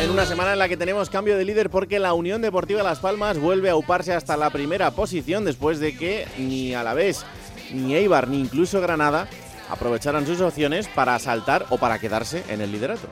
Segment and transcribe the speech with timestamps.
[0.00, 3.00] En una semana en la que tenemos cambio de líder porque la Unión Deportiva Las
[3.00, 7.26] Palmas vuelve a uparse hasta la primera posición después de que ni Alavés,
[7.72, 9.28] ni Eibar, ni incluso Granada
[9.68, 13.08] aprovecharan sus opciones para saltar o para quedarse en el liderato.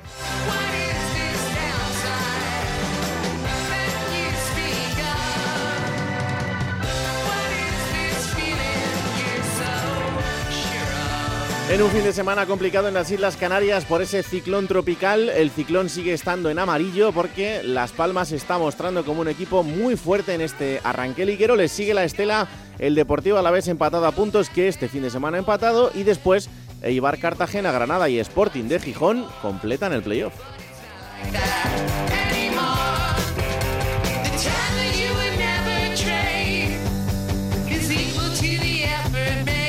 [11.69, 15.51] En un fin de semana complicado en las Islas Canarias por ese ciclón tropical, el
[15.51, 20.35] ciclón sigue estando en amarillo porque Las Palmas está mostrando como un equipo muy fuerte
[20.35, 21.57] en este arranque liguero.
[21.57, 22.47] Le sigue la estela
[22.79, 26.05] el Deportivo a la vez empatado a puntos que este fin de semana empatado y
[26.05, 26.49] después
[26.83, 30.35] Eibar Cartagena, Granada y Sporting de Gijón completan el playoff.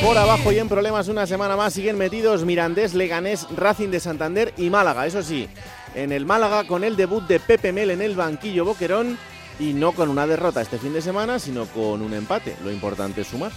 [0.02, 4.54] Por abajo y en problemas una semana más siguen metidos Mirandés, Leganés, Racing de Santander
[4.56, 5.08] y Málaga.
[5.08, 5.50] Eso sí,
[5.96, 9.18] en el Málaga con el debut de Pepe Mel en el banquillo Boquerón
[9.60, 12.56] y no con una derrota este fin de semana, sino con un empate.
[12.64, 13.52] Lo importante es sumar.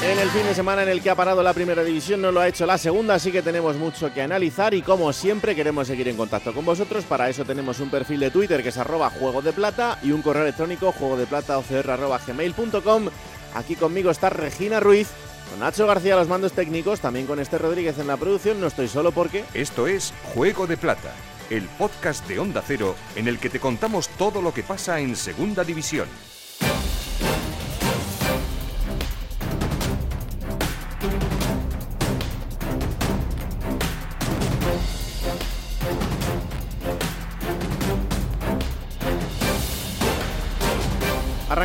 [0.00, 2.40] En el fin de semana en el que ha parado la primera división no lo
[2.40, 6.06] ha hecho la segunda, así que tenemos mucho que analizar y como siempre queremos seguir
[6.06, 7.04] en contacto con vosotros.
[7.04, 10.22] Para eso tenemos un perfil de Twitter que es arroba juego de plata y un
[10.22, 13.08] correo electrónico juego de plata gmail.com.
[13.54, 15.08] Aquí conmigo está Regina Ruiz,
[15.50, 18.60] con Nacho García los mandos técnicos, también con Este Rodríguez en la producción.
[18.60, 19.44] No estoy solo porque...
[19.52, 21.12] Esto es Juego de Plata,
[21.50, 25.16] el podcast de Onda Cero en el que te contamos todo lo que pasa en
[25.16, 26.06] Segunda División.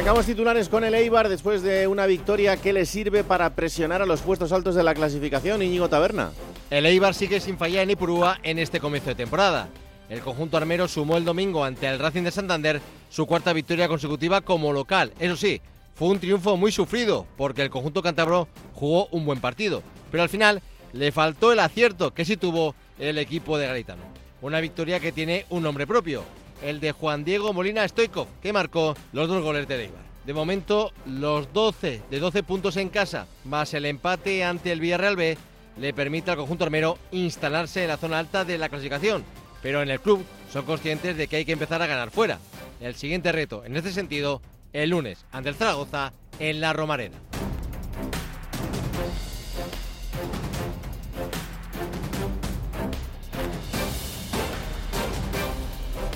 [0.04, 4.06] Arrancamos titulares con el Eibar después de una victoria que le sirve para presionar a
[4.06, 5.62] los puestos altos de la clasificación.
[5.62, 6.34] Íñigo Taberna.
[6.70, 9.70] El Eibar sigue sin fallar en Ipurúa en este comienzo de temporada.
[10.10, 14.42] El conjunto armero sumó el domingo ante el Racing de Santander su cuarta victoria consecutiva
[14.42, 15.14] como local.
[15.20, 15.62] Eso sí,
[15.96, 20.28] fue un triunfo muy sufrido porque el conjunto cántabro jugó un buen partido, pero al
[20.30, 20.62] final
[20.92, 24.04] le faltó el acierto que sí tuvo el equipo de Garitano.
[24.42, 26.26] Una victoria que tiene un nombre propio,
[26.64, 30.02] el de Juan Diego Molina Stoikov, que marcó los dos goles de Eibar.
[30.26, 35.18] De momento, los 12 de 12 puntos en casa, más el empate ante el Villarreal
[35.18, 35.38] B,
[35.78, 39.24] le permite al conjunto armero instalarse en la zona alta de la clasificación.
[39.62, 42.40] Pero en el club son conscientes de que hay que empezar a ganar fuera.
[42.80, 44.42] El siguiente reto, en este sentido,
[44.72, 47.18] el lunes ante el Zaragoza en la Romareda.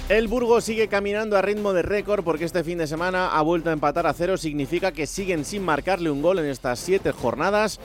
[0.10, 3.70] El Burgos sigue caminando a ritmo de récord porque este fin de semana ha vuelto
[3.70, 4.38] a empatar a cero.
[4.38, 7.82] Significa que siguen sin marcarle un gol en estas siete jornadas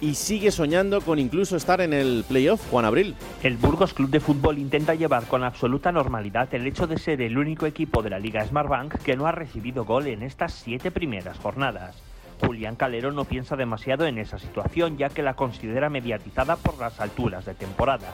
[0.00, 3.14] y sigue soñando con incluso estar en el playoff, Juan Abril.
[3.44, 7.38] El Burgos Club de Fútbol intenta llevar con absoluta normalidad el hecho de ser el
[7.38, 11.38] único equipo de la Liga Smartbank que no ha recibido gol en estas siete primeras
[11.38, 12.02] jornadas.
[12.44, 16.98] Julián Calero no piensa demasiado en esa situación ya que la considera mediatizada por las
[16.98, 18.12] alturas de temporada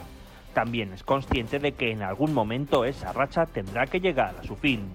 [0.57, 4.55] también es consciente de que en algún momento esa racha tendrá que llegar a su
[4.55, 4.89] fin.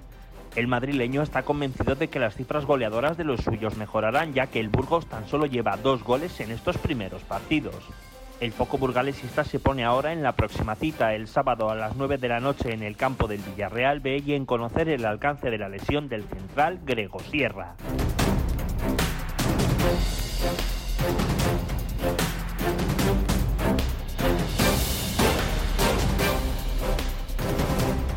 [0.56, 4.59] El madrileño está convencido de que las cifras goleadoras de los suyos mejorarán ya que
[4.59, 7.77] el Burgos tan solo lleva dos goles en estos primeros partidos.
[8.41, 12.19] El foco burgalesista se pone ahora en la próxima cita, el sábado a las 9
[12.19, 15.59] de la noche en el campo del Villarreal B y en conocer el alcance de
[15.59, 17.76] la lesión del central Grego Sierra.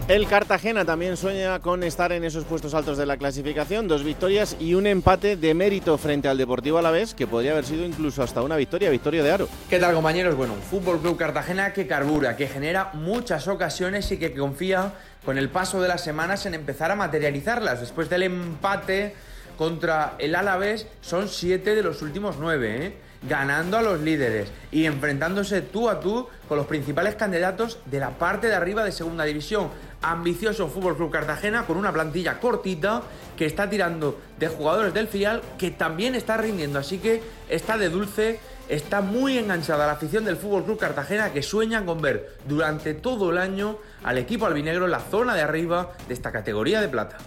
[0.07, 4.55] El Cartagena también sueña con estar en esos puestos altos de la clasificación, dos victorias
[4.59, 8.43] y un empate de mérito frente al Deportivo Alavés, que podría haber sido incluso hasta
[8.43, 9.49] una victoria, victoria de Aro.
[9.67, 10.35] ¿Qué tal compañeros?
[10.35, 14.93] Bueno, un Fútbol Club Cartagena que carbura, que genera muchas ocasiones y que confía
[15.25, 17.79] con el paso de las semanas en empezar a materializarlas.
[17.79, 19.15] Después del empate
[19.57, 22.93] contra el Alavés, son siete de los últimos nueve, ¿eh?
[23.27, 28.11] ganando a los líderes y enfrentándose tú a tú con los principales candidatos de la
[28.11, 29.69] parte de arriba de Segunda División.
[30.11, 33.01] Ambicioso Fútbol Club Cartagena con una plantilla cortita
[33.37, 36.79] que está tirando de jugadores del filial que también está rindiendo.
[36.79, 41.43] Así que está de dulce, está muy enganchada la afición del Fútbol Club Cartagena que
[41.43, 45.91] sueñan con ver durante todo el año al equipo albinegro en la zona de arriba
[46.07, 47.17] de esta categoría de plata.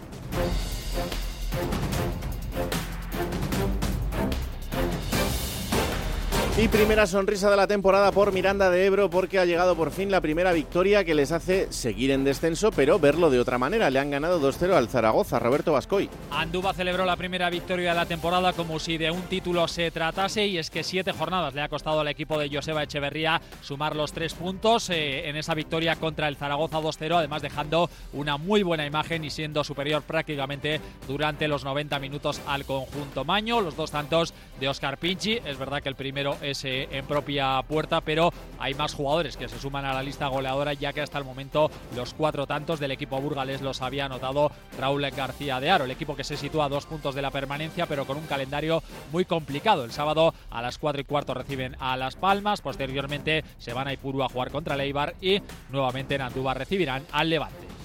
[6.60, 10.10] Y primera sonrisa de la temporada por Miranda de Ebro porque ha llegado por fin
[10.10, 13.90] la primera victoria que les hace seguir en descenso, pero verlo de otra manera.
[13.90, 16.10] Le han ganado 2-0 al Zaragoza, Roberto Bascoy.
[16.32, 20.48] Anduba celebró la primera victoria de la temporada como si de un título se tratase
[20.48, 24.12] y es que siete jornadas le ha costado al equipo de Joseba Echeverría sumar los
[24.12, 28.84] tres puntos eh, en esa victoria contra el Zaragoza 2-0, además dejando una muy buena
[28.84, 33.60] imagen y siendo superior prácticamente durante los 90 minutos al conjunto Maño.
[33.60, 38.32] Los dos tantos de Oscar Pinchi, es verdad que el primero en propia puerta, pero
[38.58, 41.70] hay más jugadores que se suman a la lista goleadora, ya que hasta el momento
[41.94, 46.16] los cuatro tantos del equipo burgalés los había anotado Raúl García de Aro, el equipo
[46.16, 49.84] que se sitúa a dos puntos de la permanencia, pero con un calendario muy complicado.
[49.84, 53.92] El sábado a las cuatro y cuarto reciben a Las Palmas, posteriormente se van a
[53.92, 57.77] Ipurú a jugar contra Leibar y nuevamente en Andúbar recibirán al Levante.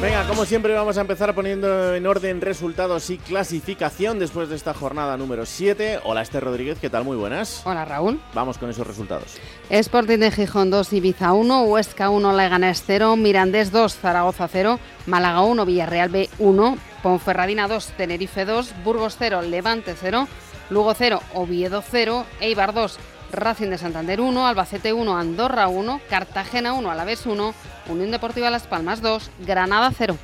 [0.00, 4.72] Venga, como siempre vamos a empezar poniendo en orden resultados y clasificación después de esta
[4.72, 5.98] jornada número 7.
[6.04, 7.02] Hola Esther Rodríguez, ¿qué tal?
[7.02, 7.62] Muy buenas.
[7.64, 8.20] Hola Raúl.
[8.32, 9.34] Vamos con esos resultados.
[9.70, 15.42] Sporting de Gijón 2, Ibiza 1, Huesca 1, Leganés 0, Mirandés 2, Zaragoza 0, Málaga
[15.42, 20.28] 1, Villarreal B 1, Ponferradina 2, Tenerife 2, Burgos 0, Levante 0,
[20.70, 22.98] Lugo 0, Oviedo 0, Eibar 2,
[23.32, 27.54] Racing de Santander 1, Albacete 1, Andorra 1, Cartagena 1, Alavés 1,
[27.88, 30.16] Unión Deportiva Las Palmas 2, Granada 0.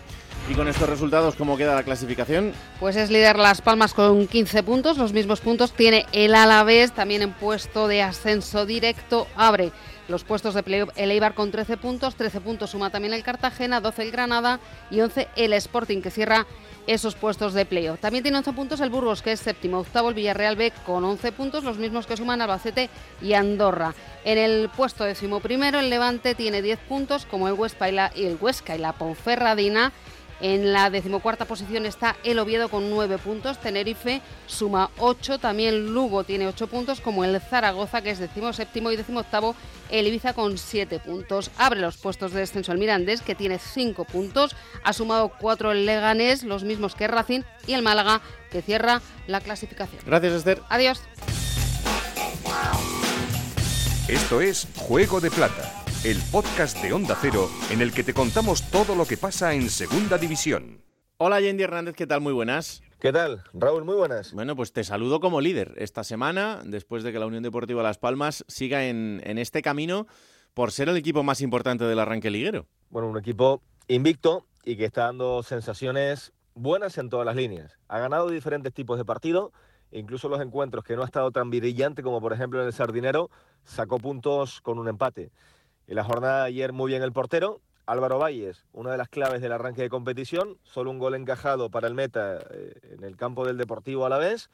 [0.49, 2.53] ¿Y con estos resultados cómo queda la clasificación?
[2.79, 7.23] Pues es líder Las Palmas con 15 puntos, los mismos puntos tiene el Alavés, también
[7.23, 9.73] en puesto de ascenso directo, abre
[10.07, 13.81] los puestos de playoff el Eibar con 13 puntos, 13 puntos suma también el Cartagena,
[13.81, 14.61] 12 el Granada
[14.91, 16.47] y 11 el Sporting que cierra
[16.87, 18.01] esos puestos de playoff.
[18.01, 21.33] También tiene 11 puntos el Burgos que es séptimo, octavo el Villarreal B con 11
[21.33, 22.91] puntos, los mismos que suman Albacete
[23.23, 23.95] y Andorra.
[24.25, 28.93] En el puesto decimoprimero el Levante tiene 10 puntos como el el Huesca y la
[28.93, 29.93] Ponferradina
[30.41, 36.25] en la decimocuarta posición está el Oviedo con nueve puntos, Tenerife suma ocho, también Lugo
[36.25, 39.55] tiene ocho puntos, como el Zaragoza que es decimoséptimo y decimoctavo,
[39.91, 41.51] el Ibiza con siete puntos.
[41.57, 45.87] Abre los puestos de descenso el Mirandés que tiene cinco puntos, ha sumado cuatro el
[45.87, 48.21] Leganés, los mismos que Racing, y el Málaga
[48.51, 50.03] que cierra la clasificación.
[50.07, 50.61] Gracias Esther.
[50.69, 51.01] Adiós.
[54.09, 58.71] Esto es Juego de Plata el podcast de Onda Cero en el que te contamos
[58.71, 60.83] todo lo que pasa en Segunda División.
[61.17, 62.21] Hola Yendi Hernández, ¿qué tal?
[62.21, 62.83] Muy buenas.
[63.01, 63.43] ¿Qué tal?
[63.55, 64.35] Raúl, muy buenas.
[64.35, 67.97] Bueno, pues te saludo como líder esta semana, después de que la Unión Deportiva Las
[67.97, 70.07] Palmas siga en, en este camino
[70.53, 72.67] por ser el equipo más importante del arranque liguero.
[72.91, 77.79] Bueno, un equipo invicto y que está dando sensaciones buenas en todas las líneas.
[77.89, 79.53] Ha ganado diferentes tipos de partidos,
[79.91, 83.31] incluso los encuentros que no ha estado tan brillante como por ejemplo en el Sardinero,
[83.65, 85.31] sacó puntos con un empate.
[85.87, 89.43] En la jornada de ayer muy bien el portero, Álvaro Valles, una de las claves
[89.43, 93.45] del arranque de competición, solo un gol encajado para el meta eh, en el campo
[93.45, 94.49] del Deportivo a la vez.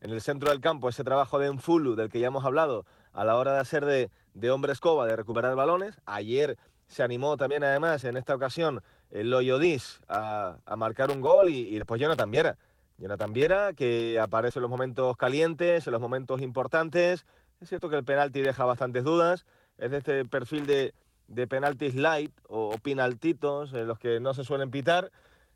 [0.00, 3.24] En el centro del campo, ese trabajo de Enfulu, del que ya hemos hablado, a
[3.24, 6.00] la hora de hacer de, de hombre escoba, de recuperar balones.
[6.04, 11.50] Ayer se animó también, además, en esta ocasión, el Loyodis a, a marcar un gol
[11.50, 12.58] y, y después Jonathan Viera.
[12.98, 17.24] Jonathan Viera, que aparece en los momentos calientes, en los momentos importantes.
[17.60, 19.46] Es cierto que el penalti deja bastantes dudas,
[19.78, 20.94] es de este perfil de,
[21.28, 25.10] de penaltis light o, penaltitos en los que no se suelen pitar.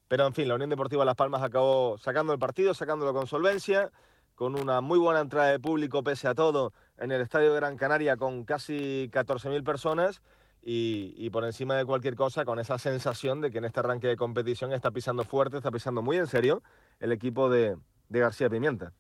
[0.08, 3.90] Pero en fin, la Unión Deportiva Las Palmas acabó sacando el partido, sacándolo con solvencia,
[4.34, 7.76] con una muy buena entrada de público pese a todo en el Estadio de Gran
[7.76, 10.22] Canaria con casi 14.000 personas
[10.62, 14.08] y, y, por encima de cualquier cosa con esa sensación de que en este arranque
[14.08, 16.62] de competición está pisando fuerte, está pisando muy en serio
[17.00, 17.76] el equipo de,
[18.08, 18.92] de García Pimienta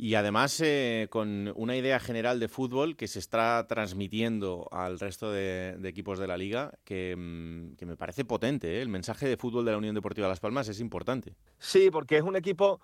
[0.00, 5.32] y además eh, con una idea general de fútbol que se está transmitiendo al resto
[5.32, 8.76] de, equipos de la liga que, mm, me parece potente.
[8.76, 8.82] ¿eh?
[8.82, 11.34] El mensaje de fútbol de la Unión Deportiva Las Palmas es importante.
[11.58, 12.80] Sí, porque es un equipo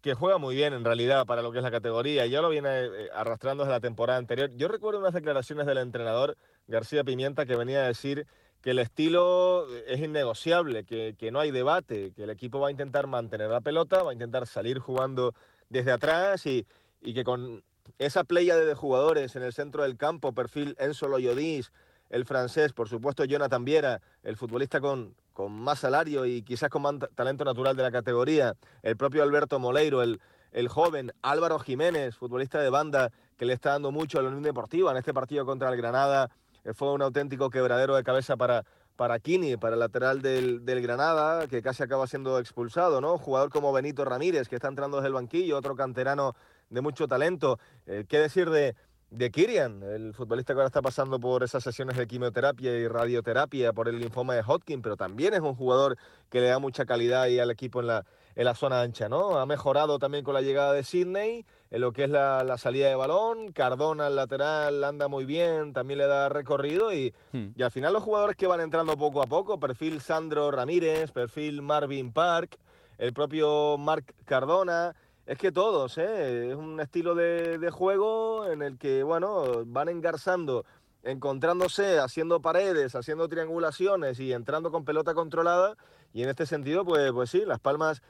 [0.00, 2.24] que juega muy bien en realidad para lo que es la categoría.
[2.24, 4.50] Ya lo viene eh, arrastrando desde la temporada anterior.
[4.56, 8.26] Yo recuerdo unas declaraciones del entrenador García Pimienta que venía a decir
[8.62, 12.70] que el estilo es innegociable, que, que no hay debate, que el equipo va a
[12.70, 15.34] intentar mantener la pelota, va a intentar salir jugando
[15.68, 16.66] desde atrás y,
[17.00, 17.62] y que con
[17.98, 21.72] esa playa de jugadores en el centro del campo, perfil Enzo Loyodis,
[22.10, 26.82] el francés, por supuesto Jonathan Viera, el futbolista con, con más salario y quizás con
[26.82, 30.20] más talento natural de la categoría, el propio Alberto Moleiro, el,
[30.52, 34.42] el joven Álvaro Jiménez, futbolista de banda que le está dando mucho a la Unión
[34.42, 36.30] Deportiva en este partido contra el Granada,
[36.64, 38.64] eh, fue un auténtico quebradero de cabeza para,
[38.96, 43.18] para Kini, para el lateral del, del, Granada, que casi acaba siendo expulsado, ¿no?
[43.18, 46.34] Jugador como Benito Ramírez, que está entrando desde el banquillo, otro canterano
[46.70, 47.58] de mucho talento.
[47.86, 48.74] Eh, ¿Qué decir de,
[49.10, 53.72] de Kirian, el futbolista que ahora está pasando por esas sesiones de quimioterapia y radioterapia
[53.72, 55.96] por el linfoma de Hodgkin, pero también es un jugador
[56.30, 58.04] que le da mucha calidad ahí al equipo en la,
[58.36, 59.38] en la zona ancha, ¿no?
[59.38, 62.88] Ha mejorado también con la llegada de Sidney, en lo que es la, la salida
[62.88, 67.46] de balón, Cardona al lateral anda muy bien, también le da recorrido y, hmm.
[67.56, 71.62] y al final los jugadores que van entrando poco a poco, perfil Sandro Ramírez, perfil
[71.62, 72.58] Marvin Park,
[72.98, 76.50] el propio Marc Cardona, es que todos, ¿eh?
[76.50, 80.64] es un estilo de, de, juego en el que, bueno, van engarzando,
[81.02, 85.76] encontrándose, haciendo paredes, haciendo triangulaciones y entrando con pelota controlada.
[86.12, 88.02] Y en este sentido, pues, pues sí, Las Palmas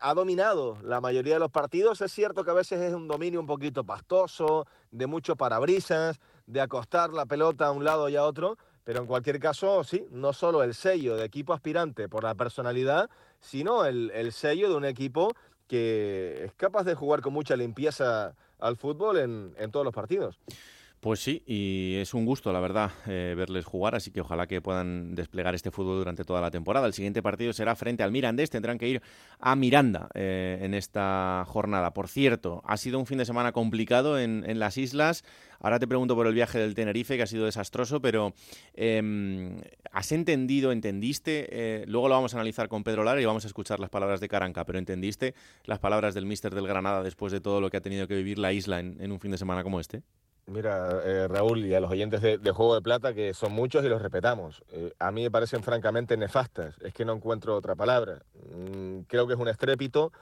[0.00, 2.00] ha dominado la mayoría de los partidos.
[2.00, 6.60] Es cierto que a veces es un dominio un poquito pastoso, de mucho parabrisas, de
[6.60, 8.58] acostar la pelota a un lado y a otro.
[8.84, 13.10] Pero en cualquier caso, sí, no solo el sello de equipo aspirante por la personalidad,
[13.38, 15.32] sino el, el sello de un equipo
[15.66, 20.40] que es capaz de jugar con mucha limpieza al fútbol en, en todos los partidos.
[21.00, 24.60] Pues sí, y es un gusto, la verdad, eh, verles jugar, así que ojalá que
[24.60, 26.86] puedan desplegar este fútbol durante toda la temporada.
[26.86, 29.02] El siguiente partido será frente al Mirandés, tendrán que ir
[29.38, 31.94] a Miranda eh, en esta jornada.
[31.94, 35.24] Por cierto, ha sido un fin de semana complicado en, las islas.
[35.58, 38.34] Ahora te pregunto por el viaje del Tenerife, que ha sido desastroso, pero
[38.74, 39.56] eh,
[39.92, 41.48] ¿has entendido, entendiste?
[41.50, 44.20] Eh, luego lo vamos a analizar con Pedro Lara y vamos a escuchar las palabras
[44.20, 47.78] de Caranca, pero ¿entendiste las palabras del míster del Granada después de todo lo que
[47.78, 50.02] ha tenido que vivir la isla en un fin de semana como este?
[50.46, 53.84] Mira, eh, Raúl, y a los oyentes de, de, Juego de Plata, que son muchos
[53.84, 57.76] y los respetamos, eh, a mí me parecen francamente nefastas, es que no encuentro otra
[57.76, 58.22] palabra.
[58.54, 60.12] Mm, creo que es un estrépito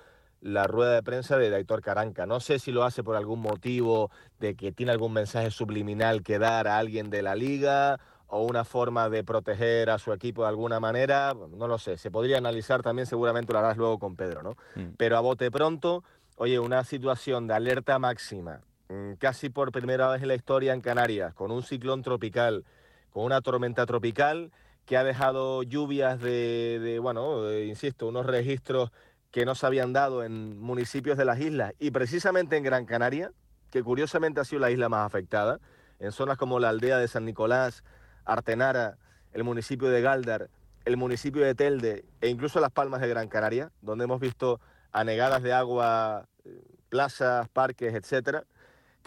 [0.41, 2.27] la rueda de prensa de Daitor Caranca.
[2.27, 6.39] No sé si lo hace por algún motivo de que tiene algún mensaje subliminal que
[6.39, 7.99] dar a alguien de la liga
[8.29, 12.11] o una forma de proteger a su equipo de alguna manera, no lo sé, se
[12.11, 14.51] podría analizar también, seguramente lo harás luego con Pedro, ¿no?
[14.75, 14.95] Mm.
[14.99, 16.05] Pero a bote pronto,
[16.37, 18.61] oye, una situación de alerta máxima
[19.19, 22.65] casi por primera vez en la historia en Canarias, con un ciclón tropical,
[23.11, 24.51] con una tormenta tropical
[24.87, 28.91] que ha dejado lluvias de, de bueno, insisto, unos registros
[29.31, 33.33] que no se habían dado en municipios de las islas y precisamente en Gran Canaria,
[33.71, 35.61] que curiosamente ha sido la isla más afectada,
[35.99, 37.85] en zonas como la aldea de San Nicolás,
[38.25, 38.97] Artenara,
[39.33, 40.49] el municipio de Galdar,
[40.85, 44.61] el municipio de Telde e incluso las Palmas de Gran Canaria, donde hemos visto
[44.93, 48.45] anegadas de agua, eh, plazas, parques, etcétera.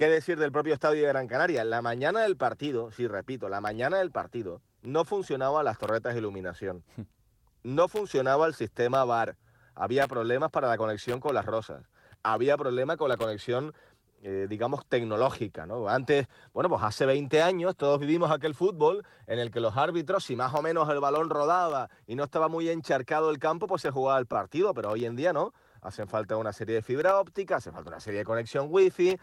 [0.01, 1.63] ¿Qué decir del propio estadio de Gran Canaria?
[1.63, 6.19] La mañana del partido, sí, repito, la mañana del partido, no funcionaban las torretas de
[6.19, 6.83] iluminación.
[7.63, 9.37] No funcionaba el sistema VAR.
[9.75, 11.83] Había problemas para la conexión con las rosas.
[12.23, 13.75] Había problemas con la conexión,
[14.23, 15.67] eh, digamos, tecnológica.
[15.67, 15.87] ¿no?
[15.87, 20.23] Antes, bueno, pues hace 20 años todos vivimos aquel fútbol en el que los árbitros,
[20.23, 23.83] si más o menos el balón rodaba y no estaba muy encharcado el campo, pues
[23.83, 24.73] se jugaba el partido.
[24.73, 27.99] Pero hoy en día no hacen falta una serie de fibra óptica, hace falta una
[27.99, 29.17] serie de conexión wifi,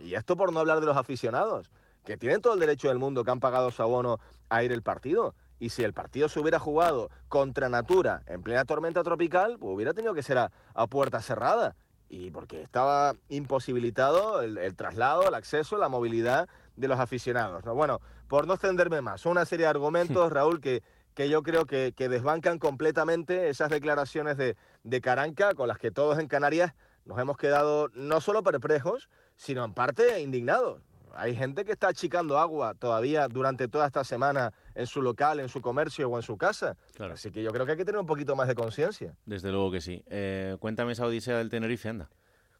[0.00, 1.70] y esto por no hablar de los aficionados,
[2.04, 4.82] que tienen todo el derecho del mundo, que han pagado su abono a ir el
[4.82, 5.34] partido.
[5.60, 9.92] Y si el partido se hubiera jugado contra Natura en plena tormenta tropical, pues hubiera
[9.92, 11.76] tenido que ser a, a puerta cerrada.
[12.08, 17.64] Y porque estaba imposibilitado el, el, traslado, el acceso, la movilidad de los aficionados.
[17.64, 17.74] ¿no?
[17.74, 21.66] Bueno, por no extenderme más, son una serie de argumentos, Raúl, que, que yo creo
[21.66, 26.74] que, que desbancan completamente esas declaraciones de, de Caranca con las que todos en Canarias
[27.04, 30.82] nos hemos quedado no solo perplejos, sino en parte indignados.
[31.14, 35.48] Hay gente que está achicando agua todavía durante toda esta semana en su local, en
[35.48, 36.76] su comercio o en su casa.
[36.94, 37.14] Claro.
[37.14, 39.14] Así que yo creo que hay que tener un poquito más de conciencia.
[39.26, 40.04] Desde luego que sí.
[40.08, 42.08] Eh, cuéntame esa odisea del Tenerife, anda.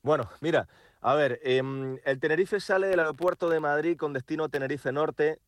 [0.02, 0.66] Bueno, mira,
[1.00, 1.62] a ver, eh,
[2.04, 5.38] el Tenerife sale del aeropuerto de Madrid con destino Tenerife Norte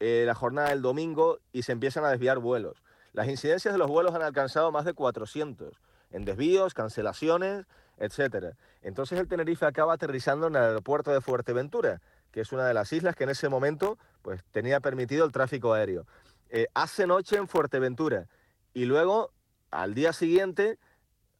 [0.00, 2.82] eh, la jornada del domingo y se empiezan a desviar vuelos.
[3.12, 5.78] Las incidencias de los vuelos han alcanzado más de 400
[6.10, 7.66] en desvíos, cancelaciones,
[7.98, 8.56] etcétera.
[8.82, 12.00] Entonces el Tenerife acaba aterrizando en el aeropuerto de Fuerteventura,
[12.32, 15.72] que es una de las islas que en ese momento pues, tenía permitido el tráfico
[15.72, 16.06] aéreo.
[16.48, 18.26] Eh, hace noche en Fuerteventura
[18.72, 19.32] y luego
[19.70, 20.78] al día siguiente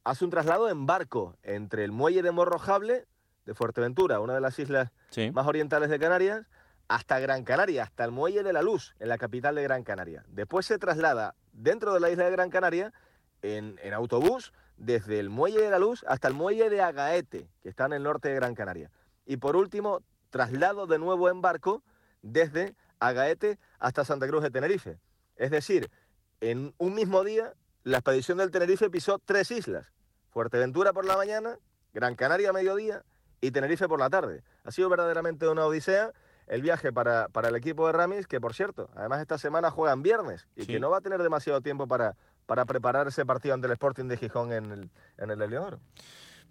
[0.03, 3.05] hace un traslado en barco entre el muelle de Morrojable
[3.45, 5.31] de Fuerteventura, una de las islas sí.
[5.31, 6.45] más orientales de Canarias,
[6.87, 10.25] hasta Gran Canaria, hasta el Muelle de la Luz, en la capital de Gran Canaria.
[10.27, 12.93] Después se traslada dentro de la isla de Gran Canaria
[13.41, 17.69] en, en, autobús desde el Muelle de la Luz hasta el Muelle de Agaete, que
[17.69, 18.91] está en el norte de Gran Canaria.
[19.25, 21.83] Y por último, traslado de nuevo en barco
[22.21, 24.97] desde a Gaete hasta Santa Cruz de Tenerife.
[25.35, 25.91] Es decir,
[26.39, 29.87] en un mismo día, la expedición del Tenerife pisó tres islas.
[30.29, 31.57] Fuerteventura por la mañana,
[31.93, 33.03] Gran Canaria a mediodía
[33.41, 34.43] y Tenerife por la tarde.
[34.63, 36.13] Ha sido verdaderamente una odisea
[36.47, 40.03] el viaje para, para el equipo de Ramis, que por cierto, además esta semana juegan
[40.03, 42.15] viernes y que no va a tener demasiado tiempo para,
[42.51, 45.79] para preparar ese partido ante el Sporting de Gijón en el, en el Eleodoro.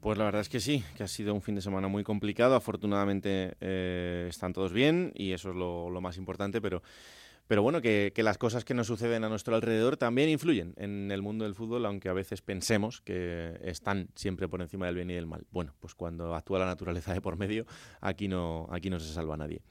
[0.00, 2.54] Pues la verdad es que sí, que ha sido un fin de semana muy complicado.
[2.54, 6.82] Afortunadamente eh, están todos bien y eso es lo más importante, pero
[7.46, 11.22] pero bueno, que, las cosas que nos suceden a nuestro alrededor también influyen en el
[11.22, 15.14] mundo del fútbol, aunque a veces pensemos que están siempre por encima del bien y
[15.14, 15.46] del mal.
[15.50, 17.66] Bueno, pues cuando actúa la naturaleza de por medio,
[18.00, 19.62] aquí no, aquí no se salva nadie.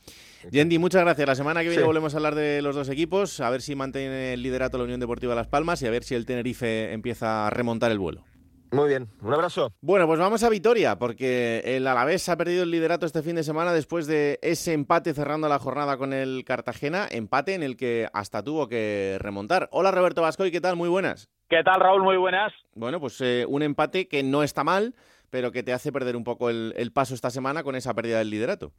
[0.51, 1.27] Yendi, muchas gracias.
[1.27, 4.33] La semana que viene volvemos a hablar de los dos equipos, a ver si mantiene
[4.33, 7.49] el liderato la Unión Deportiva Las Palmas y a ver si el Tenerife empieza a
[7.49, 8.23] remontar el vuelo.
[8.71, 9.73] Muy bien, un abrazo.
[9.81, 13.43] Bueno, pues vamos a Vitoria, porque el Alavés ha perdido el liderato este fin de
[13.43, 18.07] semana después de ese empate cerrando la jornada con el Cartagena, empate en el que
[18.13, 19.69] hasta tuvo que remontar.
[19.71, 20.75] Hola Roberto Vascoy, ¿qué tal?
[20.75, 21.29] Muy buenas.
[21.49, 22.03] ¿Qué tal Raúl?
[22.03, 22.53] Muy buenas.
[22.75, 24.93] Bueno, pues eh, un empate que no está mal,
[25.31, 28.29] pero que te hace perder un poco el paso esta semana con esa pérdida del
[28.29, 28.71] liderato.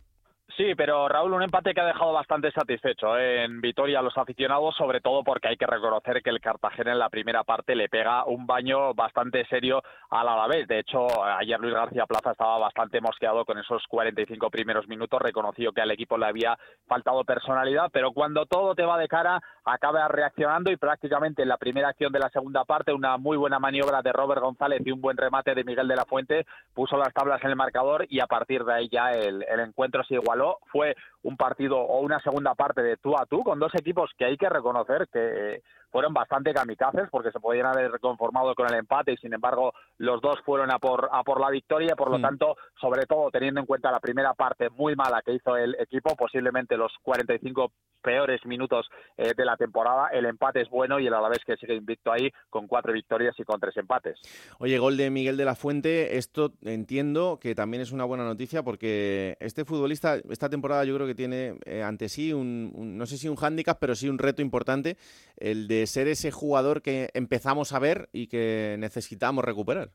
[0.56, 3.44] Sí, pero Raúl, un empate que ha dejado bastante satisfecho ¿eh?
[3.44, 6.98] en Vitoria a los aficionados, sobre todo porque hay que reconocer que el Cartagena en
[6.98, 10.66] la primera parte le pega un baño bastante serio al Alavés.
[10.66, 15.72] De hecho, ayer Luis García Plaza estaba bastante mosqueado con esos 45 primeros minutos, reconoció
[15.72, 20.08] que al equipo le había faltado personalidad, pero cuando todo te va de cara, acaba
[20.08, 24.02] reaccionando y prácticamente en la primera acción de la segunda parte, una muy buena maniobra
[24.02, 27.42] de Robert González y un buen remate de Miguel de la Fuente, puso las tablas
[27.44, 30.94] en el marcador y a partir de ahí ya el, el encuentro se igualó fue
[31.22, 34.36] un partido o una segunda parte de tú a tú con dos equipos que hay
[34.36, 39.16] que reconocer que fueron bastante kamikazes porque se podían haber conformado con el empate y
[39.16, 42.22] sin embargo los dos fueron a por, a por la victoria, por lo mm.
[42.22, 46.16] tanto, sobre todo teniendo en cuenta la primera parte muy mala que hizo el equipo,
[46.16, 51.14] posiblemente los 45 peores minutos eh, de la temporada, el empate es bueno y el
[51.14, 54.18] Alavés que sigue invicto ahí con cuatro victorias y con tres empates.
[54.58, 58.62] Oye, gol de Miguel de la Fuente, esto entiendo que también es una buena noticia
[58.62, 63.16] porque este futbolista esta temporada yo creo que tiene eh, ante sí un, no sé
[63.16, 64.96] si un hándicap, pero sí un reto importante,
[65.36, 69.90] el de ser ese jugador que empezamos a ver y que necesitamos recuperar.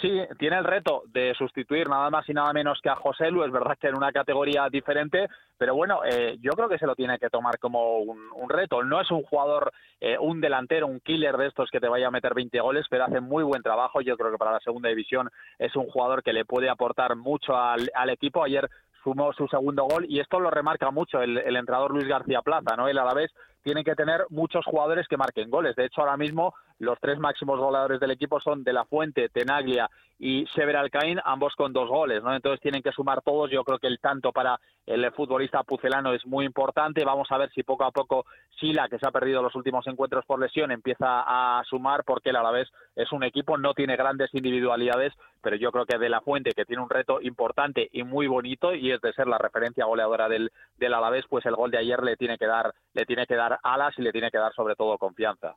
[0.00, 3.44] Sí, tiene el reto de sustituir nada más y nada menos que a José Lu.
[3.44, 5.26] Es verdad que en una categoría diferente,
[5.56, 8.84] pero bueno, eh, yo creo que se lo tiene que tomar como un, reto.
[8.84, 12.10] No es un jugador, eh, un delantero, un killer de estos que te vaya a
[12.10, 14.02] meter 20 goles, pero hace muy buen trabajo.
[14.02, 17.56] Yo creo que para la segunda división es un jugador que le puede aportar mucho
[17.56, 18.44] al, al equipo.
[18.44, 18.68] Ayer
[19.02, 22.76] sumó su segundo gol y esto lo remarca mucho el, el entrenador Luis García Plaza,
[22.76, 22.86] ¿no?
[22.86, 23.04] Él a
[23.66, 25.74] la vez tiene que tener muchos jugadores que marquen goles.
[25.76, 29.88] De hecho, ahora mismo los tres máximos goleadores del equipo son De La Fuente, Tenaglia
[30.18, 32.34] y Sever Alcaín, ambos con dos goles, ¿no?
[32.34, 33.50] Entonces tienen que sumar todos.
[33.50, 37.04] Yo creo que el tanto para el futbolista pucelano es muy importante.
[37.04, 38.24] Vamos a ver si poco a poco
[38.58, 41.22] Sila, que se ha perdido los últimos encuentros por lesión, empieza
[41.58, 45.12] a sumar, porque el Alavés es un equipo, no tiene grandes individualidades,
[45.42, 48.74] pero yo creo que De La Fuente, que tiene un reto importante y muy bonito,
[48.74, 52.02] y es de ser la referencia goleadora del, del Alavés, pues el gol de ayer
[52.02, 54.76] le tiene que dar, le tiene que dar alas y le tiene que dar sobre
[54.76, 55.56] todo confianza.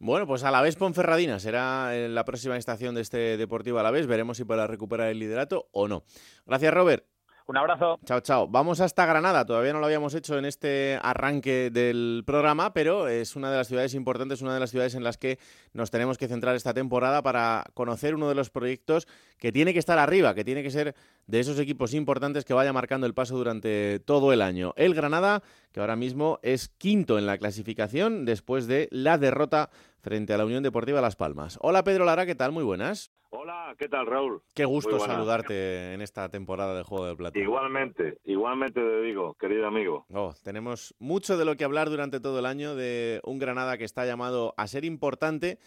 [0.00, 4.08] Bueno, pues Alavés Ponferradina será la próxima estación de este Deportivo Alavés.
[4.08, 6.02] Veremos si podrá recuperar el liderato o no.
[6.46, 7.06] Gracias, Robert.
[7.46, 7.98] Un abrazo.
[8.04, 8.48] Chao, chao.
[8.48, 9.46] Vamos hasta Granada.
[9.46, 13.68] Todavía no lo habíamos hecho en este arranque del programa, pero es una de las
[13.68, 15.38] ciudades importantes, una de las ciudades en las que
[15.72, 19.06] nos tenemos que centrar esta temporada para conocer uno de los proyectos
[19.38, 20.94] que tiene que estar arriba, que tiene que ser
[21.26, 24.74] de esos equipos importantes que vaya marcando el paso durante todo el año.
[24.76, 25.42] El Granada,
[25.72, 30.44] que ahora mismo es quinto en la clasificación después de la derrota frente a la
[30.44, 31.58] Unión Deportiva Las Palmas.
[31.60, 32.52] Hola Pedro Lara, ¿qué tal?
[32.52, 33.12] Muy buenas.
[33.30, 34.42] Hola, ¿qué tal Raúl?
[34.54, 37.38] Qué gusto saludarte en esta temporada del Juego del Plata.
[37.38, 40.06] Igualmente, igualmente te digo, querido amigo.
[40.14, 43.84] Oh, tenemos mucho de lo que hablar durante todo el año de un Granada que
[43.84, 45.58] está llamado a ser importante,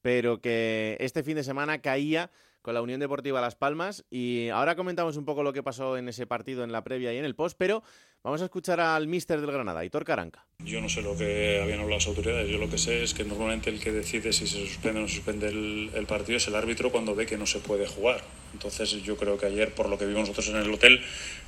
[0.00, 2.30] pero que este fin de semana caía
[2.62, 6.08] con la Unión Deportiva Las Palmas y ahora comentamos un poco lo que pasó en
[6.08, 7.82] ese partido en la previa y en el post, pero
[8.22, 10.44] vamos a escuchar al míster del Granada, Hitor Caranca.
[10.64, 13.24] Yo no sé lo que habían hablado las autoridades, yo lo que sé es que
[13.24, 16.90] normalmente el que decide si se suspende o no suspende el, partido es el árbitro
[16.90, 18.22] cuando ve que no se puede jugar.
[18.52, 21.00] Entonces yo creo que ayer, por lo que vimos nosotros en el hotel,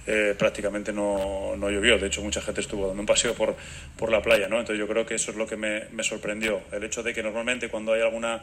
[0.07, 1.99] eh, prácticamente no, no, llovió.
[1.99, 3.55] De hecho, mucha gente estuvo dando un paseo por,
[3.97, 4.49] por la playa.
[4.49, 4.59] ¿no?
[4.59, 6.63] Entonces yo creo que eso es lo que me, me sorprendió.
[6.73, 8.43] El hecho de que normalmente cuando hay alguna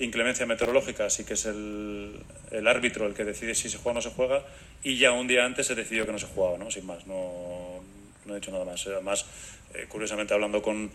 [0.00, 2.16] inclemencia meteorológica sí que es el,
[2.50, 4.42] el, árbitro el que decide si se juega o no se juega
[4.82, 6.70] y ya un día antes se decidió que no se jugaba, ¿no?
[6.70, 7.69] Sin más, no,
[8.30, 8.86] no he dicho nada más.
[8.86, 9.26] Además,
[9.74, 10.90] eh, curiosamente hablando con,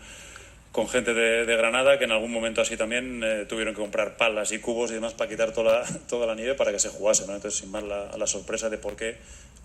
[0.72, 4.16] con gente de, de, Granada que en algún momento así también eh, tuvieron que comprar
[4.16, 6.88] palas y cubos y demás para quitar toda la, toda la nieve para que se
[6.88, 7.34] jugase, ¿no?
[7.34, 9.16] Entonces, sin más, la, la sorpresa de por qué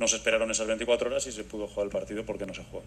[0.01, 2.63] no se esperaron esas 24 horas y se pudo jugar el partido porque no se
[2.63, 2.84] jugó.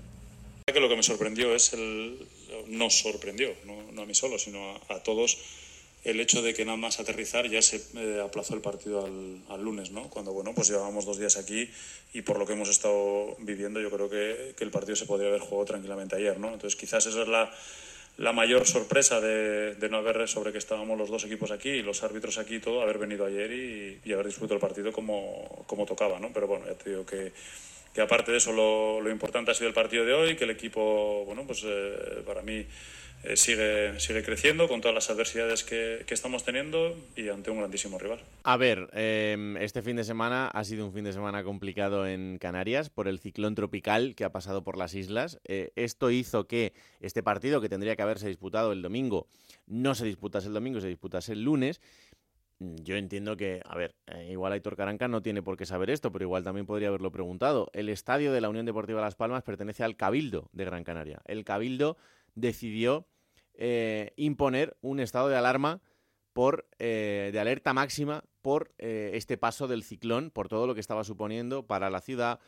[0.67, 2.27] que lo que me sorprendió es el.
[2.67, 5.39] Nos sorprendió, no, a mí solo, sino a, todos,
[6.05, 9.91] el hecho de que nada más aterrizar ya se eh, aplazó el partido al, lunes,
[9.91, 10.11] ¿no?
[10.11, 11.71] Cuando, bueno, pues llevábamos dos días aquí
[12.13, 15.41] y por lo que hemos estado viviendo, yo creo que, el partido se podría haber
[15.41, 16.49] jugado tranquilamente ayer, ¿no?
[16.49, 17.51] Entonces, quizás esa es la
[18.17, 22.05] la mayor sorpresa de, no haber sobre que estábamos los dos equipos aquí y los
[22.05, 23.51] árbitros aquí y todo, haber venido ayer
[24.05, 26.33] y, haber disfrutado el partido como, como, tocaba, ¿no?
[26.33, 27.33] Pero bueno, ya te digo que,
[27.93, 30.51] que aparte de eso lo, lo, importante ha sido el partido de hoy, que el
[30.51, 32.65] equipo, bueno, pues eh, para mí
[33.27, 37.99] eh, sigue, sigue creciendo con todas las adversidades que, estamos teniendo y ante un grandísimo
[37.99, 38.21] rival.
[38.45, 42.39] A ver, em, este fin de semana ha sido un fin de semana complicado en
[42.39, 45.41] Canarias por el ciclón tropical que ha pasado por las islas.
[45.45, 49.27] Eh, esto hizo que este partido, que tendría que haberse disputado el domingo,
[49.67, 51.81] no se disputase el domingo, se disputase el lunes.
[52.59, 55.91] Mm, yo entiendo que, a ver, eh, igual Aitor Caranca no tiene por qué saber
[55.91, 57.71] esto, pero igual también podría haberlo preguntado.
[57.73, 61.21] El estadio de la Unión Deportiva Las Palmas pertenece al Cabildo de Gran Canaria.
[61.25, 61.97] El Cabildo
[62.35, 63.07] decidió
[63.57, 65.81] eh, imponer un estado de alarma
[66.33, 70.81] por, eh, de alerta máxima por eh, este paso del ciclón, por todo lo que
[70.81, 72.41] estaba suponiendo para la ciudad,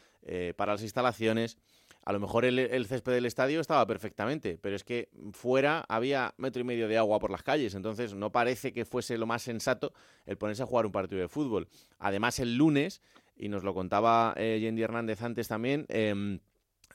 [0.56, 1.56] para las instalaciones.
[2.04, 6.60] A lo mejor el, césped del estadio estaba perfectamente, pero es que fuera había metro
[6.60, 9.92] y medio de agua por las calles, entonces no parece que fuese lo más sensato
[10.24, 11.68] el ponerse a jugar un partido de fútbol.
[12.00, 13.02] Además, el lunes,
[13.36, 15.86] y nos lo contaba Yendi Hernández antes también,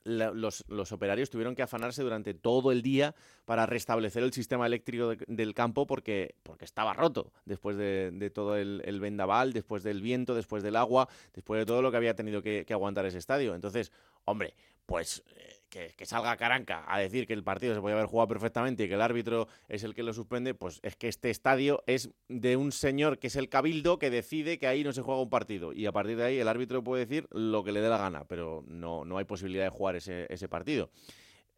[0.04, 5.14] los, los, operarios tuvieron que afanarse durante todo el día para restablecer el sistema eléctrico
[5.28, 10.64] del campo porque, porque estaba roto después de, todo el, vendaval, después del viento, después
[10.64, 13.56] del agua, después de todo lo que había tenido que, que aguantar ese estadio.
[13.56, 13.92] Entonces,
[14.26, 18.28] hombre, pues eh, que, salga Caranca a decir que el partido se podía haber jugado
[18.28, 21.82] perfectamente y que el árbitro es el que lo suspende, pues es que este estadio
[21.88, 25.22] es de un señor que es el cabildo que decide que ahí no se juega
[25.22, 25.72] un partido.
[25.74, 28.26] Y a partir de ahí el árbitro puede decir lo que le dé la gana,
[28.28, 30.90] pero no, no hay posibilidad de jugar ese, ese partido.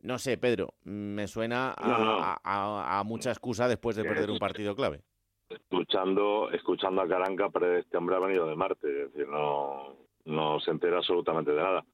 [0.01, 5.01] No sé, Pedro, me suena a, mucha excusa después de perder un partido clave.
[5.49, 9.95] Escuchando, escuchando a Caranca, pero este hombre ha venido de Marte, es decir, no,
[10.25, 11.85] no se entera absolutamente de nada.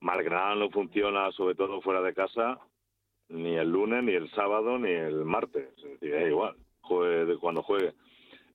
[0.00, 2.58] Malgranada no funciona, sobre todo fuera de casa,
[3.28, 5.68] ni el lunes, ni el sábado, ni el martes.
[5.76, 7.92] Es decir, es igual, juegue cuando juegue.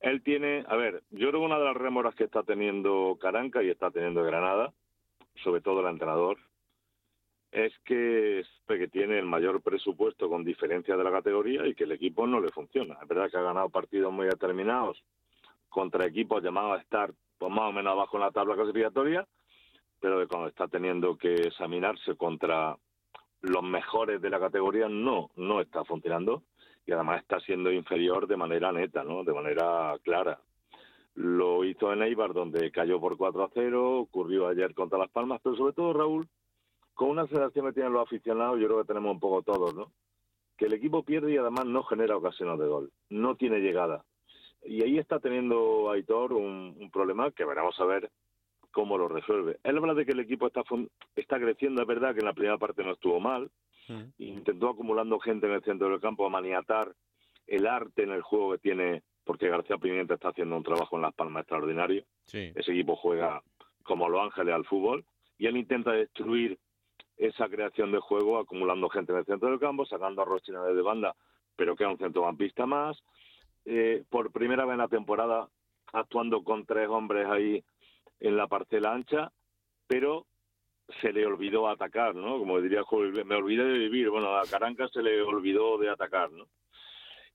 [0.01, 3.63] Él tiene, a ver, yo creo que una de las rémoras que está teniendo Caranca
[3.63, 4.73] y está teniendo Granada,
[5.43, 6.37] sobre todo el entrenador,
[7.51, 11.93] es que, que tiene el mayor presupuesto con diferencia de la categoría y que el
[11.93, 12.97] equipo no le funciona.
[13.01, 15.01] Es verdad que ha ganado partidos muy determinados
[15.69, 19.25] contra equipos llamados a estar pues, más o menos abajo en la tabla clasificatoria,
[19.99, 22.77] pero que cuando está teniendo que examinarse contra
[23.41, 26.43] los mejores de la categoría no no está funcionando
[26.85, 29.23] y además está siendo inferior de manera neta, ¿no?
[29.23, 30.39] De manera clara.
[31.15, 35.41] Lo hizo en Eibar donde cayó por 4 a 0, ocurrió ayer contra Las Palmas,
[35.43, 36.27] pero sobre todo Raúl
[36.93, 39.91] con una sensación que tienen los aficionados, yo creo que tenemos un poco todos, ¿no?
[40.57, 44.05] Que el equipo pierde y además no genera ocasiones de gol, no tiene llegada.
[44.63, 48.09] Y ahí está teniendo Aitor un, un problema que veremos a ver
[48.75, 49.57] cómo lo resuelve.
[49.63, 50.61] Él habla de que el equipo está,
[51.15, 53.49] está creciendo, es verdad que en la primera parte no estuvo mal,
[53.87, 54.03] mm.
[54.17, 56.93] intentó acumulando gente en el centro del campo a maniatar
[57.47, 61.03] el arte en el juego que tiene, porque García Pimienta está haciendo un trabajo en
[61.03, 62.03] Las Palmas extraordinario.
[62.27, 63.41] Ese equipo juega
[63.83, 65.05] como Los Ángeles al fútbol
[65.37, 66.59] y él intenta destruir
[67.15, 70.81] esa creación de juego acumulando gente en el centro del campo, sacando a Rochina de
[70.81, 71.15] banda,
[71.55, 73.01] pero que es un centrocampista más.
[73.63, 75.47] Eh, por primera vez en la temporada
[75.93, 77.63] actuando con tres hombres ahí
[78.19, 79.31] en la parcela ancha,
[79.87, 80.25] pero
[81.01, 82.37] se le olvidó atacar, ¿no?
[82.37, 82.81] Como diría
[83.25, 84.09] me olvidé de vivir.
[84.09, 86.47] Bueno, a Caranca se le olvidó de atacar, ¿no?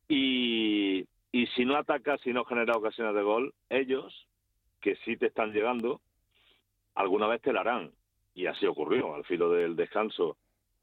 [0.08, 4.26] Y, y si no ataca, si no genera ocasiones de gol, ellos,
[4.80, 6.00] que sí te están llegando,
[6.94, 7.92] alguna vez te la harán.
[8.34, 9.14] Y así ocurrió.
[9.14, 10.36] Al filo del descanso,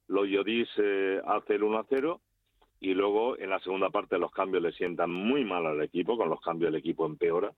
[0.08, 2.22] los Yodis eh, hace el 1 a 0
[2.80, 6.30] y luego en la segunda parte los cambios le sientan muy mal al equipo, con
[6.30, 7.52] los cambios el equipo empeora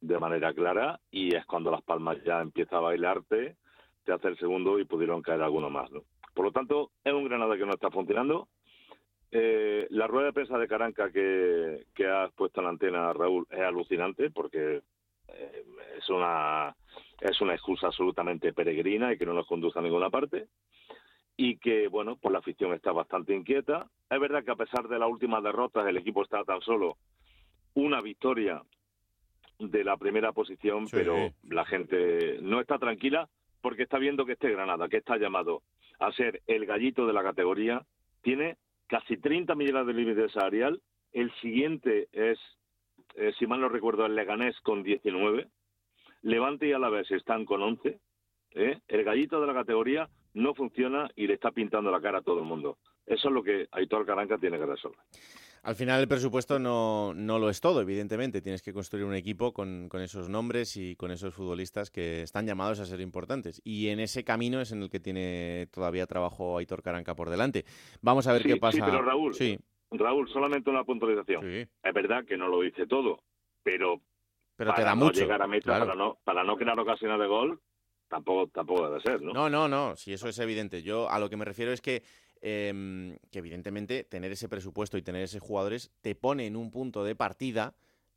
[0.00, 3.56] de manera clara y es cuando Las Palmas ya empieza a bailarte,
[4.04, 5.90] te hace el segundo y pudieron caer alguno más.
[5.90, 6.02] ¿no?
[6.34, 8.48] Por lo tanto, es un Granada que no está funcionando.
[9.30, 13.46] Eh, la rueda de prensa de Caranca que, que has puesto en la antena, Raúl,
[13.50, 14.82] es alucinante porque
[15.28, 15.64] eh,
[15.98, 16.74] es una
[17.20, 20.48] es una excusa absolutamente peregrina y que no nos conduce a ninguna parte
[21.36, 23.88] y que, bueno, pues la afición está bastante inquieta.
[24.10, 26.96] Es verdad que a pesar de las últimas derrotas el equipo está tan solo
[27.74, 28.62] una victoria
[29.60, 33.28] de la primera posición, pero la gente no está tranquila
[33.60, 35.62] porque está viendo que este Granada, que está llamado
[35.98, 37.84] a ser el gallito de la categoría,
[38.22, 40.80] tiene casi 30 millones de límite salarial.
[41.12, 42.38] El siguiente es,
[43.16, 45.48] eh, si mal no recuerdo, el Leganés con 19.
[46.22, 47.98] Levante y Alavés están con 11.
[48.52, 48.78] ¿eh?
[48.88, 52.38] El gallito de la categoría no funciona y le está pintando la cara a todo
[52.40, 52.78] el mundo.
[53.06, 55.00] Eso es lo que Aitor Caranca tiene que resolver.
[55.62, 58.40] Al final el presupuesto no, no lo es todo, evidentemente.
[58.40, 62.46] Tienes que construir un equipo con, con, esos nombres y con esos futbolistas que están
[62.46, 63.60] llamados a ser importantes.
[63.62, 67.64] Y en ese camino es en el que tiene todavía trabajo Aitor Caranca por delante.
[68.00, 68.76] Vamos a ver Sí, qué pasa.
[68.76, 69.58] Sí, pero Raúl, Sí,
[69.90, 71.42] Raúl, solamente una puntualización.
[71.42, 73.22] sí, Es verdad que no lo dice todo,
[73.62, 74.00] pero,
[74.56, 75.20] pero te para da no mucho.
[75.20, 75.84] llegar a meta, claro.
[75.86, 77.60] para no para no crear ocasiones de gol,
[78.08, 79.32] tampoco tampoco debe ser, ¿no?
[79.34, 80.82] No, no, no, si eso es evidente.
[80.82, 82.02] Yo a lo que me refiero es que,
[82.40, 87.04] em, que evidentemente tener ese presupuesto y tener esos jugadores te pone en un punto
[87.04, 87.74] de partida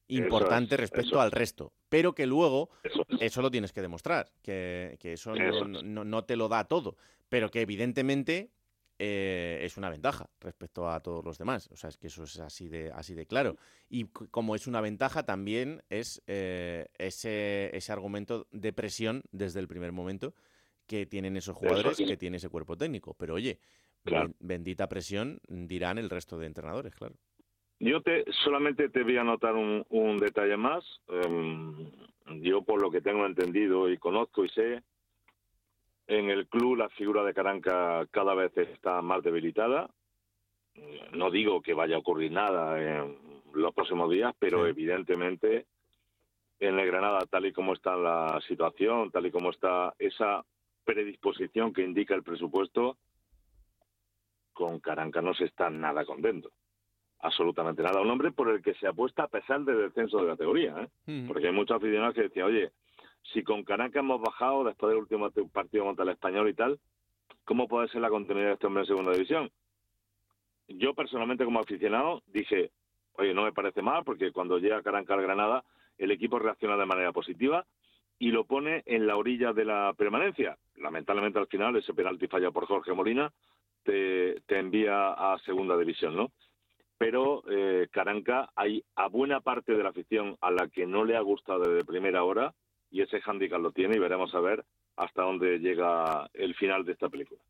[0.07, 3.21] importante es, respecto al resto, pero que luego Eso es.
[3.21, 5.83] eso lo tienes que demostrar, que, que eso, no- Eso no, es.
[5.85, 6.97] no- no te lo da todo,
[7.29, 8.51] pero que evidentemente
[8.99, 11.67] eh, es una ventaja respecto a todos los demás.
[11.71, 13.57] O sea, es que eso es así de, así de claro.
[13.89, 19.67] Y como es una ventaja, también es eh, ese, ese argumento de presión desde el
[19.67, 20.35] primer momento
[20.85, 22.07] que tienen esos jugadores, es.
[22.07, 23.13] que tiene ese cuerpo técnico.
[23.15, 23.59] Pero oye,
[24.03, 24.31] Claro.
[24.39, 27.15] bendita presión dirán el resto de entrenadores, claro.
[27.79, 30.83] Yo te solamente te voy a anotar un, un detalle más.
[31.07, 31.89] Em,
[32.41, 34.83] yo por lo que tengo entendido y conozco y sé,
[36.07, 39.89] en el club la figura de Caranca cada vez está más debilitada.
[41.13, 43.17] No digo que vaya a ocurrir nada en
[43.53, 44.69] los próximos días, pero Sí.
[44.71, 45.65] evidentemente
[46.59, 50.45] en el Granada, tal y como está la situación, tal y como está esa
[50.85, 52.97] predisposición que indica el presupuesto,
[54.53, 56.51] con Caranca no se está nada contento.
[57.19, 58.01] Absolutamente nada.
[58.01, 60.89] Un hombre por el que se apuesta a pesar del descenso de categoría.
[61.05, 61.25] ¿eh?
[61.27, 62.71] Porque hay muchos aficionados que decían, oye,
[63.31, 66.79] si con Caranca hemos bajado después del último partido contra el español y tal,
[67.45, 69.49] ¿cómo puede ser la continuidad de este hombre en segunda división?
[70.67, 72.71] Yo personalmente como aficionado dije,
[73.13, 75.63] oye, no me parece mal porque cuando llega Caranca al Granada
[75.97, 77.65] el equipo reacciona de manera positiva
[78.19, 80.57] y lo pone en la orilla de la permanencia.
[80.75, 83.31] Lamentablemente al final ese penalti falla por Jorge Molina
[83.83, 86.31] te, te envía a segunda división, ¿no?
[86.97, 91.17] Pero eh, Caranca hay a buena parte de la afición a la que no le
[91.17, 92.53] ha gustado desde primera hora
[92.91, 94.63] y ese hándicap lo tiene y veremos a ver
[94.95, 97.41] hasta dónde llega el final de esta película.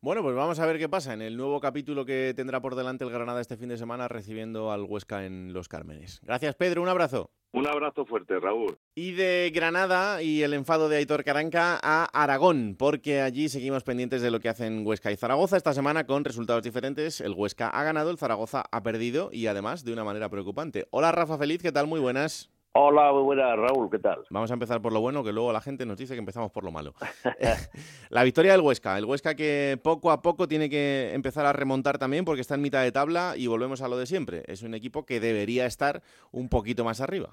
[0.00, 3.02] Bueno, pues vamos a ver qué pasa en el nuevo capítulo que tendrá por delante
[3.02, 6.20] el Granada este fin de semana recibiendo al Huesca en Los Cármenes.
[6.22, 6.82] Gracias, Pedro.
[6.82, 7.32] Un abrazo.
[7.50, 8.78] Un abrazo fuerte, Raúl.
[8.94, 14.22] Y de Granada y el enfado de Aitor Caranca a Aragón, porque allí seguimos pendientes
[14.22, 17.20] de lo que hacen Huesca y Zaragoza esta semana con resultados diferentes.
[17.20, 20.86] El Huesca ha ganado, el Zaragoza ha perdido y además de una manera preocupante.
[20.92, 21.88] Hola Rafa Feliz, ¿qué tal?
[21.88, 22.52] Muy buenas.
[22.80, 24.22] Hola, muy buenas, Raúl, ¿qué tal?
[24.30, 26.62] Vamos a empezar por lo bueno, que luego la gente nos dice que empezamos por
[26.62, 26.92] lo malo.
[28.08, 31.98] la victoria del Huesca, el Huesca que poco a poco tiene que empezar a remontar
[31.98, 34.44] también porque está en mitad de tabla y volvemos a lo de siempre.
[34.46, 37.30] Es un equipo que debería estar un poquito más arriba.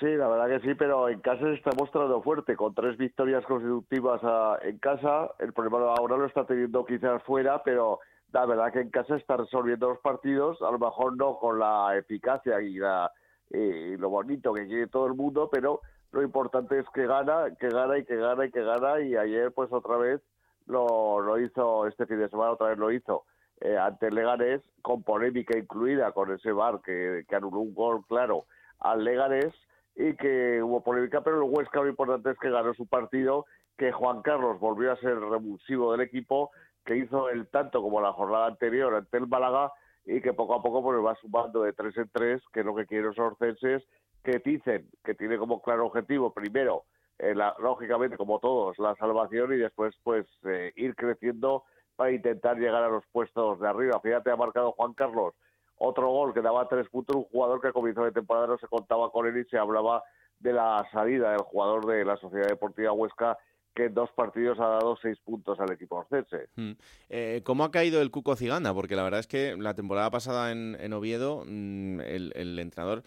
[0.00, 3.42] Sí, la verdad que sí, pero en casa se está mostrando fuerte, con tres victorias
[3.46, 5.30] consecutivas ah, en casa.
[5.38, 8.00] El problema ahora lo está teniendo quizás fuera, pero
[8.32, 11.96] la verdad que en casa está resolviendo los partidos, a lo mejor no con la
[11.96, 13.10] eficacia y, la,
[13.54, 15.80] y lo bonito que quiere todo el mundo, pero
[16.12, 19.00] lo importante es que gana, que gana y que gana y que gana.
[19.00, 20.20] Y ayer, pues otra vez
[20.66, 23.24] lo, lo hizo, este fin de semana otra vez lo hizo.
[23.60, 28.44] Eh, ante Leganés, con polémica incluida, con ese bar que, que anuló un gol claro
[28.80, 29.54] al Leganés
[29.96, 33.46] y que hubo polémica, pero el Huesca lo importante es que ganó su partido,
[33.78, 36.50] que Juan Carlos volvió a ser revulsivo del equipo,
[36.84, 39.72] que hizo el tanto como la jornada anterior ante el Málaga
[40.06, 42.86] y que poco a poco pues va sumando de tres en tres, que lo que
[42.86, 43.82] quieren los orcenses,
[44.22, 46.84] que dicen que tiene como claro objetivo, primero,
[47.18, 51.64] eh, la- lógicamente, como todos, la salvación y después pues eh, ir creciendo
[51.96, 54.00] para intentar llegar a los puestos de arriba.
[54.00, 55.34] Fíjate, ha marcado Juan Carlos
[55.76, 58.68] otro gol que daba tres puntos, un jugador que a comienzo de temporada no se
[58.68, 60.02] contaba con él y se hablaba
[60.38, 63.38] de la salida del jugador de la Sociedad Deportiva Huesca
[63.74, 66.48] que en dos partidos ha dado seis puntos al equipo orcense.
[66.56, 66.72] Mm.
[67.08, 68.72] Eh, ¿Cómo ha caído el Cuco Ciganda?
[68.72, 73.02] Porque la verdad es que la temporada pasada en, en Oviedo mm, el, el entrenador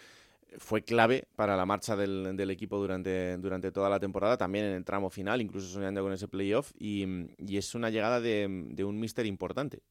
[0.57, 4.73] fue clave para la marcha del, del equipo durante, durante toda la temporada, también en
[4.73, 7.05] el tramo final, incluso soñando con ese playoff, y,
[7.37, 9.81] y es una llegada de, de un míster importante.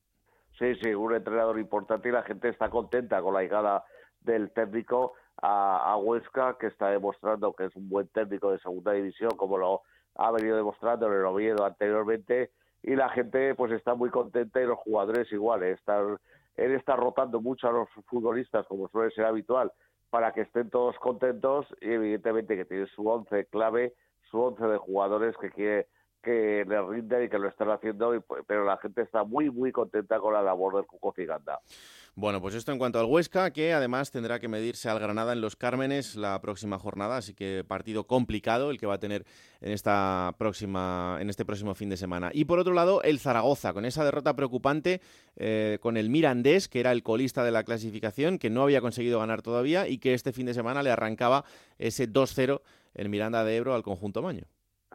[0.58, 3.84] Sí, sí, un entrenador importante y la gente está contenta con la llegada
[4.20, 8.92] del técnico a, a Huesca, que está demostrando que es un buen técnico de segunda
[8.92, 9.82] división, como lo
[10.18, 12.50] ha venido demostrando en el Oviedo anteriormente,
[12.82, 15.62] y la gente pues está muy contenta y los jugadores igual.
[15.64, 15.72] ¿eh?
[15.72, 16.18] Están,
[16.56, 19.72] él está rotando mucho a los futbolistas, como suele ser habitual,
[20.10, 23.94] para que estén todos contentos y evidentemente que tiene su once clave,
[24.30, 25.88] su once de jugadores que quiere
[26.22, 29.48] que le rinden y que lo están haciendo, y, pues, pero la gente está muy,
[29.48, 31.60] muy contenta con la labor del Cuco Ciganda.
[32.18, 35.42] Bueno, pues esto en cuanto al Huesca, que además tendrá que medirse al Granada en
[35.42, 39.26] los Cármenes la próxima jornada, así que partido complicado el que va a tener
[39.60, 42.30] en esta próxima, en este próximo fin de semana.
[42.32, 45.02] Y por otro lado, el Zaragoza, con esa derrota preocupante
[45.36, 49.18] eh, con el Mirandés, que era el colista de la clasificación, que no había conseguido
[49.18, 51.44] ganar todavía y que este fin de semana le arrancaba
[51.76, 52.62] ese 2-0
[52.94, 54.44] en Miranda de Ebro al conjunto Maño.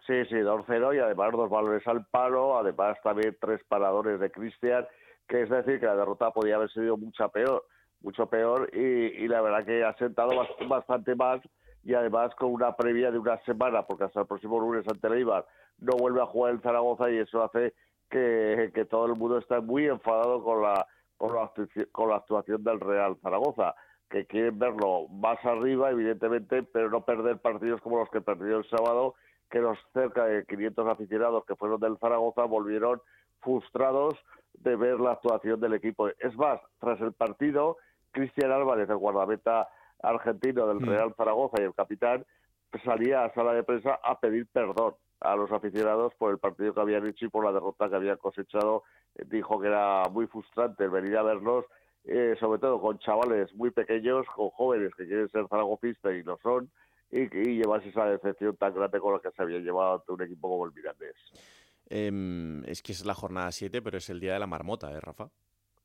[0.07, 4.87] Sí, sí, 2-0 y además dos valores al palo, además también tres paradores de Cristian
[5.31, 7.63] que es decir que la derrota podía haber sido mucha peor,
[8.01, 10.33] mucho peor y, la verdad que ha sentado
[10.67, 11.39] bastante más
[11.85, 15.25] y además con una previa de una semana, porque hasta el próximo lunes ante el
[15.25, 17.73] no vuelve a jugar el Zaragoza y eso hace
[18.09, 21.49] que, que todo el mundo está muy enfadado con la, con la,
[21.93, 23.73] con la actuación del Real Zaragoza
[24.09, 28.69] que quieren verlo más arriba, evidentemente, pero no perder partidos como los que perdió el
[28.69, 29.15] sábado,
[29.49, 33.01] que los cerca de 500 aficionados que fueron del Zaragoza volvieron
[33.41, 34.15] frustrados
[34.53, 36.07] de ver la actuación del equipo.
[36.07, 37.77] Es más, tras el partido,
[38.11, 39.67] Cristian Álvarez, el guardameta
[40.01, 40.85] argentino del mm.
[40.85, 42.25] Real Zaragoza y el capitán,
[42.83, 46.81] salía a sala de prensa a pedir perdón a los aficionados por el partido que
[46.81, 48.83] habían hecho y por la derrota que habían cosechado.
[49.27, 51.65] Dijo que era muy frustrante venir a verlos,
[52.05, 56.37] eh, sobre todo con chavales muy pequeños, con jóvenes que quieren ser zaragozistas y lo
[56.41, 56.71] son,
[57.11, 60.21] y, y llevarse esa decepción tan grande con la que se había llevado ante un
[60.23, 61.15] equipo como el Mirandés.
[61.93, 64.99] Em, es que es la jornada 7, pero es el día de la marmota, ¿eh,
[65.01, 65.27] Rafa?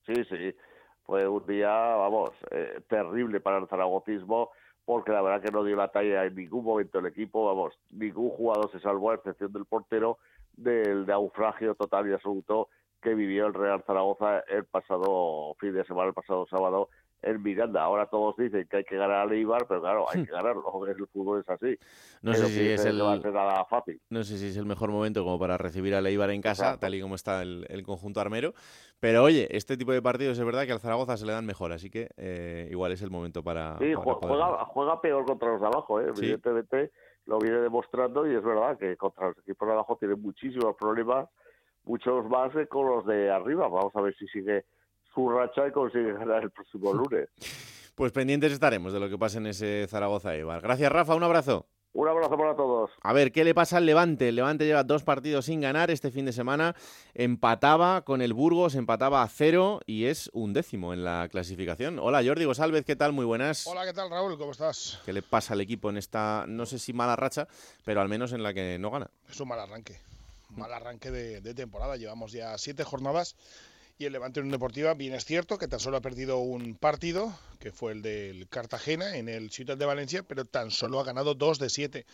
[0.06, 0.54] Sí, sí.
[1.02, 4.50] Fue un día, vamos, eh, terrible para el zaragocismo,
[4.84, 8.30] porque la verdad que no dio la talla en ningún momento el equipo, vamos, ningún
[8.30, 10.18] jugador se salvó, a excepción del portero,
[10.56, 12.68] del naufragio total y absoluto
[13.02, 16.88] que vivió el Real Zaragoza el pasado fin de semana, el pasado sábado,
[17.22, 17.82] en Miranda.
[17.82, 20.86] Ahora todos dicen que hay que ganar a Leibar, pero claro, hay que ganarlo.
[20.86, 21.78] El fútbol es así.
[22.22, 24.00] No sé si es el, nada fácil.
[24.10, 26.94] No sé si es el mejor momento como para recibir a Leibar en casa, tal
[26.94, 28.54] y como está el, conjunto armero.
[29.00, 31.72] Pero oye, este tipo de partidos es verdad que al Zaragoza se le dan mejor,
[31.72, 33.78] así que eh, igual es el momento para.
[33.78, 36.12] Sí, juega, juega, peor contra los de abajo, ¿eh?
[36.16, 36.90] evidentemente
[37.26, 41.28] lo viene demostrando y es verdad que contra los equipos de abajo tiene muchísimos problemas,
[41.84, 43.68] muchos más que con los de arriba.
[43.68, 44.64] Vamos a ver si sigue
[45.16, 47.28] su racha y consigue ganar el próximo lunes.
[47.94, 50.60] Pues pendientes estaremos de lo que pasa en ese Zaragoza-Eibar.
[50.60, 51.14] Gracias, Rafa.
[51.14, 51.66] Un abrazo.
[51.94, 52.90] Un abrazo para todos.
[53.00, 54.28] A ver, ¿qué le pasa al Levante?
[54.28, 56.76] El Levante lleva dos partidos sin ganar este fin de semana.
[57.14, 61.98] Empataba con el Burgos, empataba a cero y es un décimo en la clasificación.
[61.98, 63.14] Hola, Jordi González, ¿qué tal?
[63.14, 63.66] Muy buenas.
[63.66, 64.36] Hola, ¿qué tal, Raúl?
[64.36, 65.00] ¿Cómo estás?
[65.06, 67.48] ¿Qué le pasa al equipo en esta, no sé si mala racha,
[67.86, 69.10] pero al menos en la que no gana?
[69.30, 69.98] Es un mal arranque.
[70.50, 71.96] Mal arranque de, de temporada.
[71.96, 73.36] Llevamos ya siete jornadas
[73.98, 77.32] y el Levante Unión Deportiva, bien es cierto que tan solo ha perdido un partido,
[77.58, 81.34] que fue el del Cartagena en el Ciudad de Valencia, pero tan solo ha ganado
[81.34, 82.04] dos de siete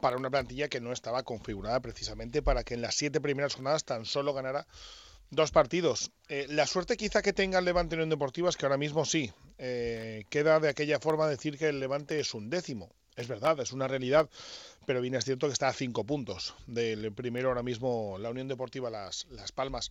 [0.00, 3.84] para una plantilla que no estaba configurada precisamente para que en las siete primeras jornadas
[3.84, 4.66] tan solo ganara
[5.30, 6.10] dos partidos.
[6.28, 9.32] Eh, la suerte quizá que tenga el Levante Unión Deportiva es que ahora mismo sí,
[9.58, 12.90] eh, queda de aquella forma decir que el Levante es un décimo.
[13.14, 14.28] Es verdad, es una realidad,
[14.86, 18.46] pero bien es cierto que está a cinco puntos del primero ahora mismo la Unión
[18.48, 19.90] Deportiva Las, Las Palmas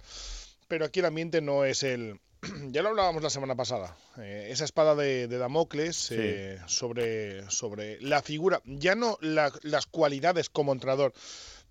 [0.68, 2.20] pero aquí el ambiente no es el...
[2.70, 8.22] ya lo hablábamos la semana pasada, eh, esa espada de, Damocles eh, sobre, sobre la
[8.22, 11.14] figura, ya no las cualidades como entrenador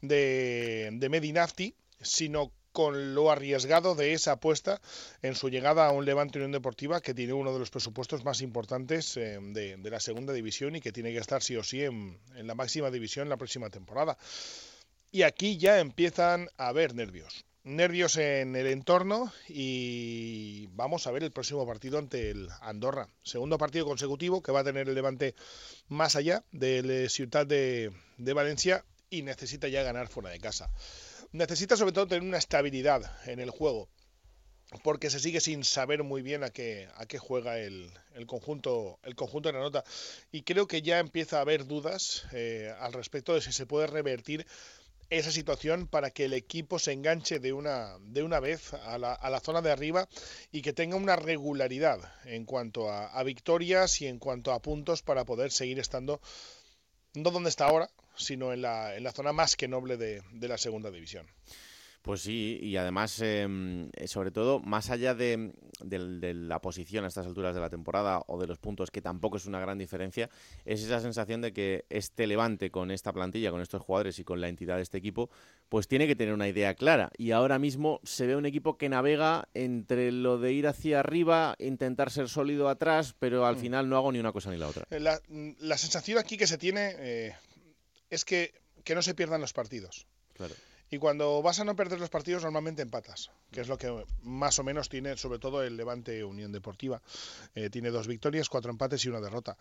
[0.01, 4.83] de, de Medinafti, sino con lo arriesgado de esa apuesta
[5.23, 8.43] en su llegada a un Levante Unión Deportiva que tiene uno de los presupuestos más
[8.43, 11.85] importantes eh, de, de, la segunda división y que tiene que estar sí o sí
[11.85, 14.19] en, en la máxima división la próxima temporada.
[15.11, 21.25] Y aquí ya empiezan a haber nervios nervios en el entorno y vamos a ver
[21.25, 23.09] el próximo partido ante el Andorra.
[23.25, 25.35] Segundo partido consecutivo que va a tener el Levante
[25.89, 30.71] más allá del Ciudad de, Valencia y necesita ya ganar fuera de casa.
[31.33, 33.89] Necesita sobre todo tener una estabilidad en el juego
[34.85, 37.91] porque se sigue sin saber muy bien a qué, a qué juega el,
[38.27, 39.85] conjunto el conjunto de la nota
[40.31, 43.89] y creo que ya empieza a haber dudas eh, al respecto de si se puede
[43.89, 44.47] revertir
[45.11, 49.13] esa situación para que el equipo se enganche de una, de una vez a la,
[49.13, 50.09] a la zona de arriba
[50.51, 55.25] y que tenga una regularidad en cuanto a, victorias y en cuanto a puntos para
[55.25, 56.21] poder seguir estando
[57.15, 60.49] no donde está ahora, sino en la, en la zona más que noble de, de
[60.49, 61.27] la segunda división.
[62.07, 67.27] Pues sí, y además, em, eh, sobre todo, más allá de, la posición a estas
[67.27, 70.31] alturas de la temporada o de los puntos, que tampoco es una gran diferencia,
[70.65, 74.41] es esa sensación de que este Levante con esta plantilla, con estos jugadores y con
[74.41, 75.31] la entidad de este equipo,
[75.69, 77.11] pues tiene que tener una idea clara.
[77.19, 81.57] Y ahora mismo se ve un equipo que navega entre lo de ir hacia arriba,
[81.59, 83.59] intentar ser sólido atrás, pero al mm.
[83.59, 84.87] final no hago ni una cosa ni la otra.
[84.91, 87.35] Eh, la, sensación aquí que se tiene eh,
[88.11, 88.55] es que,
[88.85, 90.07] que no se pierdan los partidos.
[90.35, 90.55] Claro
[90.91, 94.59] Y cuando vas a no perder los partidos, normalmente empatas, que es lo que más
[94.59, 97.03] o menos tiene, sobre todo el Levante Unión Deportiva.
[97.55, 99.57] Eh, tiene dos victorias, cuatro empates y una derrota.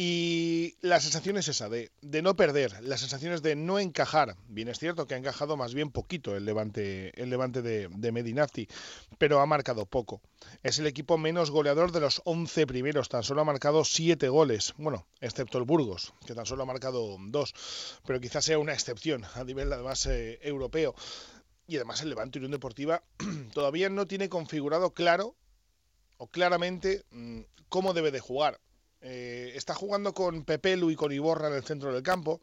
[0.00, 1.90] Y la sensación es esa, de,
[2.22, 4.36] no perder, la sensación es de no encajar.
[4.46, 8.12] Bien es cierto que ha encajado más bien poquito el levante, el levante de, de
[8.12, 8.68] Medinafti,
[9.18, 10.22] pero ha marcado poco.
[10.62, 14.72] Es el equipo menos goleador de los 11 primeros, tan solo ha marcado 7 goles,
[14.78, 17.54] bueno, excepto el Burgos, que tan solo ha marcado 2,
[18.06, 20.94] pero quizás sea una excepción a nivel además eh, europeo.
[21.66, 23.02] Y además el Levante Unión Deportiva
[23.52, 25.34] todavía no tiene configurado claro
[26.18, 28.60] o claramente mm, cómo debe de jugar
[29.00, 32.40] eh, está jugando con Pepelu y con Iborra en el centro del campo,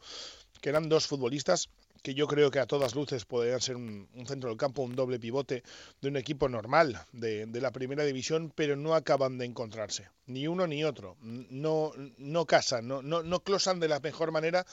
[0.61, 1.69] que eran dos futbolistas
[2.05, 5.19] que yo creo que a todas luces podrían ser un, centro del campo, un doble
[5.19, 5.63] pivote
[6.01, 10.67] de un equipo normal de, la primera división, pero no acaban de encontrarse, ni uno
[10.67, 11.17] ni otro.
[11.19, 14.67] No, no casan, no, no, no closan de la mejor manera,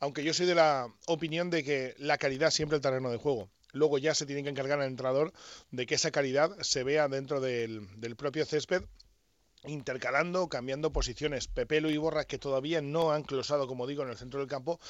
[0.00, 3.50] aunque yo soy de la opinión de que la calidad siempre el terreno de juego.
[3.72, 5.34] Luego ya se tiene que encargar al entrenador
[5.72, 8.82] de que esa calidad se vea dentro del, del propio césped
[9.64, 11.48] intercalando, cambiando posiciones.
[11.48, 14.80] Pepelo y Borra que todavía no han closado, como digo, en el centro del campo.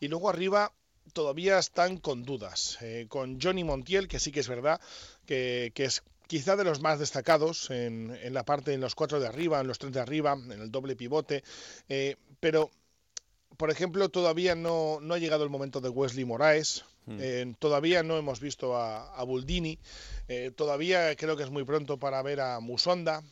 [0.00, 0.72] Y luego arriba
[1.12, 2.78] todavía están con dudas.
[2.80, 4.80] Eh, con Johnny Montiel, que sí que es verdad
[5.26, 9.60] que, es quizá de los más destacados en, la parte, en los cuatro de arriba,
[9.60, 11.42] en los tres de arriba, en el doble pivote.
[11.88, 12.70] Eh, pero,
[13.56, 16.84] por ejemplo, todavía no, no, ha llegado el momento de Wesley Moraes.
[17.04, 17.18] Hmm.
[17.20, 19.78] Eh, todavía no hemos visto a, a Buldini.
[20.56, 23.22] todavía creo que es muy pronto para ver a Musonda,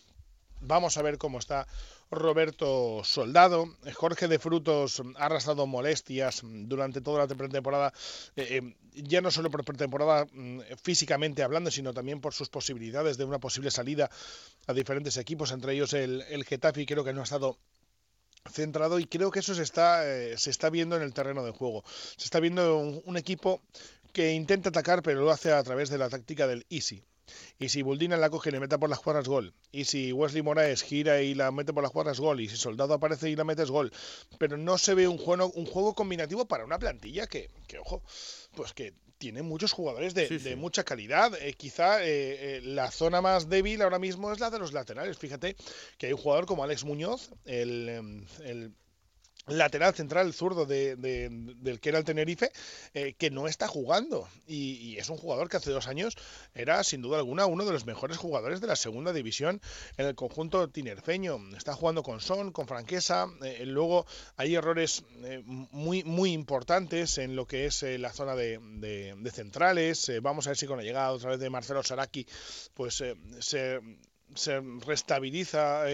[0.63, 1.67] Vamos a ver cómo está
[2.11, 3.77] Roberto Soldado.
[3.95, 7.93] Jorge de Frutos ha arrastrado molestias durante toda la pretemporada,
[8.37, 13.17] eh, eh, ya no solo por pretemporada mm, físicamente hablando, sino también por sus posibilidades
[13.17, 14.11] de una posible salida
[14.67, 17.57] a diferentes equipos, entre ellos el, el Getafe, y creo que no ha estado
[18.51, 21.53] centrado y creo que eso se está, eh, se está viendo en el terreno de
[21.53, 21.85] juego.
[22.17, 23.63] Se está viendo un equipo
[24.13, 27.03] que intenta atacar pero lo hace a través de la táctica del easy.
[27.59, 29.55] Y si Buldina la coge y le mete por las cuadras, gol.
[29.73, 32.41] Y si Wesley Moraes gira y la mete por las cuadras, gol.
[32.41, 33.93] Y si Soldado aparece y la mete, es gol.
[34.39, 38.03] Pero no se ve un juego, un juego combinativo para una plantilla que, que ojo,
[38.55, 41.35] pues que tiene muchos jugadores de, mucha calidad.
[41.43, 45.19] Eh, quizá eh, eh, la zona más débil ahora mismo es la de los laterales.
[45.19, 45.57] Fíjate
[45.99, 48.73] que hay un jugador como Alex Muñoz, el, em, el
[49.51, 52.51] lateral central zurdo de, del que era el Tenerife,
[52.95, 54.29] eh, que no está jugando.
[54.47, 56.17] Y, es un jugador que hace dos años
[56.55, 59.61] era, sin duda alguna, uno de los mejores jugadores de la segunda división
[59.97, 61.39] en el conjunto tinerfeño.
[61.57, 63.29] Está jugando con Son, con franqueza.
[63.43, 68.61] Eh, luego hay errores eh, muy, muy importantes en lo que es la zona de,
[69.33, 70.11] centrales.
[70.23, 72.27] vamos a ver si con la llegada otra vez de Marcelo Saraki,
[72.75, 73.17] pues se,
[74.35, 75.85] se restabiliza.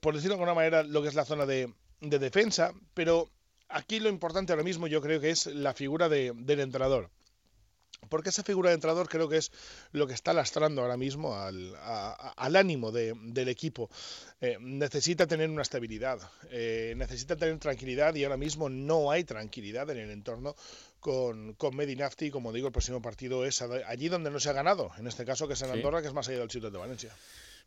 [0.00, 3.30] por decirlo de alguna manera, lo que es la zona de, de defensa, pero
[3.68, 7.10] aquí lo importante ahora mismo yo creo que es la figura de, del entrenador.
[8.08, 9.50] Porque esa figura de entrenador creo que es
[9.90, 13.90] lo que está lastrando ahora mismo al, al ánimo de, del equipo.
[14.40, 19.90] Eh, necesita tener una estabilidad, eh, necesita tener tranquilidad y ahora mismo no hay tranquilidad
[19.90, 20.54] en el entorno
[21.00, 22.30] con, con Medinafti.
[22.30, 25.48] Como digo, el próximo partido es allí donde no se ha ganado, en este caso
[25.48, 27.12] que es en Andorra, que es más allá del sitio de Valencia.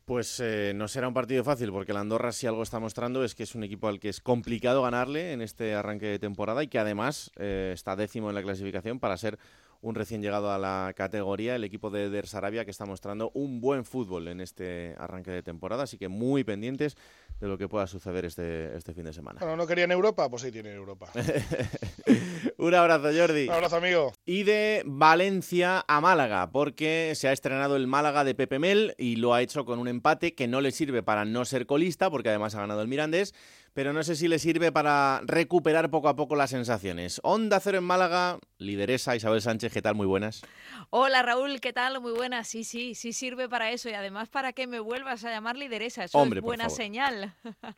[0.05, 3.35] Pues eh, no será un partido fácil, porque el Andorra si algo está mostrando es
[3.35, 6.67] que es un equipo al que es complicado ganarle en este arranque de temporada y
[6.67, 9.37] que además eh, está décimo en la clasificación para ser
[9.81, 13.61] un recién llegado a la categoría, el equipo de Der Sarabia, que está mostrando un
[13.61, 16.95] buen fútbol en este arranque de temporada, así que muy pendientes
[17.39, 19.39] de lo que pueda suceder este, este fin de semana.
[19.39, 20.29] Bueno, ¿no querían Europa?
[20.29, 21.11] Pues ahí tienen Europa.
[22.57, 23.47] un abrazo, Jordi.
[23.47, 24.13] Un abrazo, amigo.
[24.25, 29.15] Y de Valencia a Málaga, porque se ha estrenado el Málaga de Pepe Mel y
[29.15, 32.29] lo ha hecho con un empate que no le sirve para no ser colista, porque
[32.29, 33.33] además ha ganado el Mirandés
[33.73, 37.21] pero no sé si le sirve para recuperar poco a poco las sensaciones.
[37.23, 39.95] Onda Cero en Málaga, lideresa Isabel Sánchez, ¿qué tal?
[39.95, 40.41] Muy buenas.
[40.89, 42.01] Hola Raúl, ¿qué tal?
[42.01, 42.47] Muy buenas.
[42.47, 46.03] Sí, sí, sí sirve para eso y además para que me vuelvas a llamar lideresa.
[46.03, 47.33] Eso es buena señal.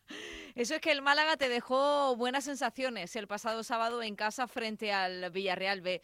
[0.56, 4.92] Eso es que el Málaga te dejó buenas sensaciones el pasado sábado en casa frente
[4.92, 6.02] al Villarreal B.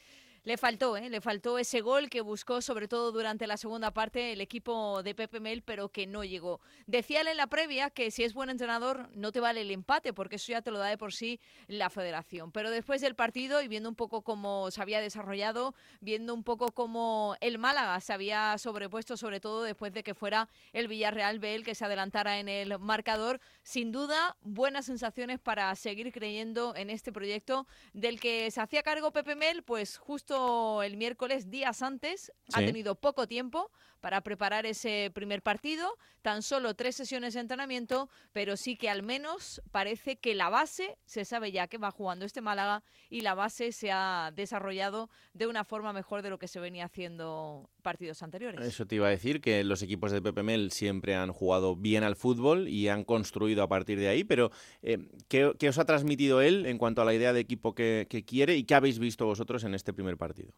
[0.50, 1.12] Le faltó, ¿eh?
[1.12, 5.14] le faltó ese gol que buscó sobre todo durante la segunda parte el equipo de
[5.14, 6.60] Pepe Mel, pero que no llegó.
[6.88, 10.38] Decíale en la previa que si es buen entrenador no te vale el empate, porque
[10.38, 12.52] eso ya te lo da de por sí la federación.
[12.52, 16.72] Pero después del partido y viendo un poco cómo se había desarrollado, viendo un poco
[16.72, 21.54] cómo el Málaga se había sobrepuesto, sobre todo después de que fuera el Villarreal B
[21.54, 26.90] el que se adelantara en el marcador, sin duda buenas sensaciones para seguir creyendo en
[26.90, 30.39] este proyecto del que se hacía cargo Pepe Mel, pues justo
[30.84, 36.74] el miércoles días antes, ha tenido poco tiempo para preparar ese primer partido, tan solo
[36.74, 41.52] tres sesiones de entrenamiento, pero sí que al menos parece que la base se sabe
[41.52, 45.94] ya que va jugando este Málaga y la base se ha desarrollado de una forma
[45.94, 48.62] mejor de lo que se venía haciendo partidos anteriores.
[48.66, 52.04] Eso te iba a decir, que los equipos de Pepe Mel siempre han jugado bien
[52.04, 54.98] al fútbol y han construido a partir de ahí, pero eh,
[55.28, 58.64] ¿qué, os ha transmitido él en cuanto a la idea de equipo que quiere y
[58.64, 60.54] qué habéis visto vosotros en este primer partido?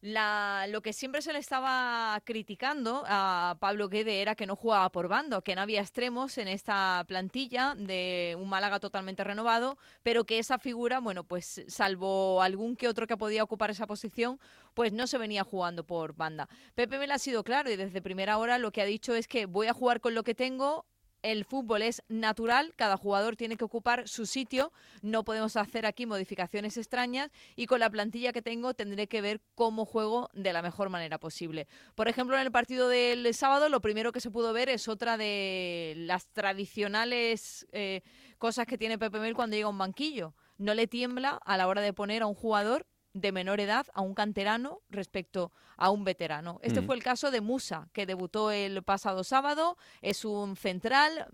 [0.00, 5.08] Lo que siempre se le estaba criticando a Pablo Guede era que no jugaba por
[5.08, 10.38] bando, que no había extremos en esta plantilla de un Málaga totalmente renovado, pero que
[10.38, 14.38] esa figura, bueno, pues salvo algún que otro que podía ocupar esa posición,
[14.74, 16.48] pues no se venía jugando por banda.
[16.74, 19.46] Pepe Mel ha sido claro y desde primera hora lo que ha dicho es que
[19.46, 20.86] voy a jugar con lo que tengo,
[21.22, 26.06] el fútbol es natural, cada jugador tiene que ocupar su sitio, no podemos hacer aquí
[26.06, 30.62] modificaciones extrañas y con la plantilla que tengo tendré que ver cómo juego de la
[30.62, 31.66] mejor manera posible.
[31.94, 35.16] Por ejemplo, en el partido del sábado lo primero que se pudo ver es otra
[35.16, 38.02] de las tradicionales eh,
[38.38, 40.34] cosas que tiene Pepe Mel cuando llega a un banquillo.
[40.56, 42.86] No le tiembla a la hora de poner a un jugador
[43.20, 46.58] de menor edad a un canterano respecto a un veterano.
[46.62, 46.86] Este mm.
[46.86, 51.26] fue el caso de Musa, que debutó el pasado sábado, es un central,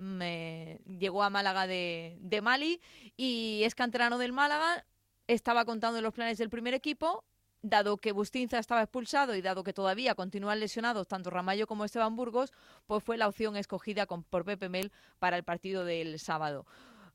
[0.87, 2.81] llegó a Málaga de, de Mali
[3.17, 4.85] y es canterano del Málaga,
[5.27, 7.25] estaba contando los planes del primer equipo,
[7.65, 12.15] dado que Bustinza estaba expulsado y dado que todavía continúan lesionados tanto Ramallo como Esteban
[12.15, 12.53] Burgos,
[12.87, 16.67] pues fue la opción escogida con, por Pepe Mel para el partido del sábado.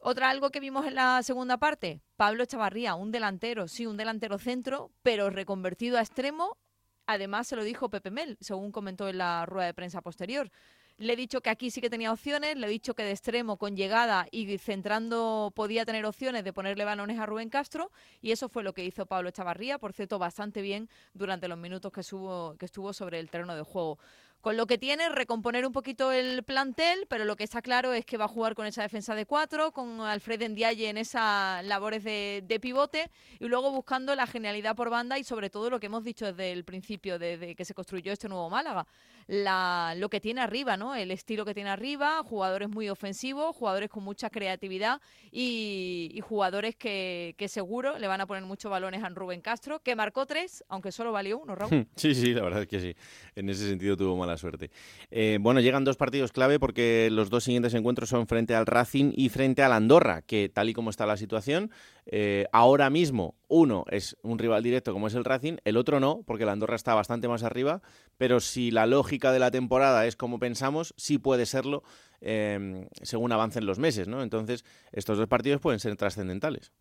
[0.02, 4.38] Otra algo que vimos en la segunda parte, Pablo Chavarría, un delantero, sí, un delantero
[4.38, 6.58] centro, pero reconvertido a extremo.
[7.06, 10.52] Además, se lo dijo Pepe Mel, según comentó en la rueda de prensa posterior.
[10.96, 13.58] Le he dicho que aquí sí que tenía opciones, le he dicho que de extremo
[13.58, 17.92] con llegada y centrando podía tener opciones de ponerle balones a Rubén Castro
[18.22, 21.92] y eso fue lo que hizo Pablo Chavarría, por cierto, bastante bien durante los minutos
[21.92, 22.02] que,
[22.58, 23.98] que estuvo sobre el terreno de juego.
[24.42, 28.06] Con lo que tiene, recomponer un poquito el plantel, pero lo que está claro es
[28.06, 32.06] que va a jugar con esa defensa de cuatro, con Alfred Ndiaye en esas labores
[32.06, 36.06] de, pivote y luego buscando la genialidad por banda y sobre todo lo que hemos
[36.06, 38.88] dicho desde el principio, desde que se construyó este nuevo Málaga,
[39.30, 40.96] la, lo que tiene arriba, ¿no?
[40.96, 45.02] El estilo que tiene arriba, jugadores muy ofensivos, jugadores con mucha creatividad
[45.32, 49.96] y, jugadores que, que, seguro le van a poner muchos balones a Rubén Castro, que
[49.96, 51.88] marcó tres, aunque solo valió uno, Raúl.
[51.96, 52.96] Sí, sí, la verdad es que sí.
[53.36, 54.72] En ese sentido tuvo mal la suerte.
[55.12, 59.12] Eh, bueno, llegan dos partidos clave porque los dos siguientes encuentros son frente al Racing
[59.16, 61.70] y frente al Andorra, que tal y como está la situación,
[62.08, 66.24] eh, ahora mismo uno es un rival directo como es el Racing, el otro no,
[66.26, 67.82] porque el Andorra está bastante más arriba,
[68.18, 71.84] pero si la lógica de la temporada es como pensamos, sí puede serlo
[72.22, 74.24] eh, según avancen los meses, ¿no?
[74.24, 76.72] Entonces, estos dos partidos pueden ser trascendentales.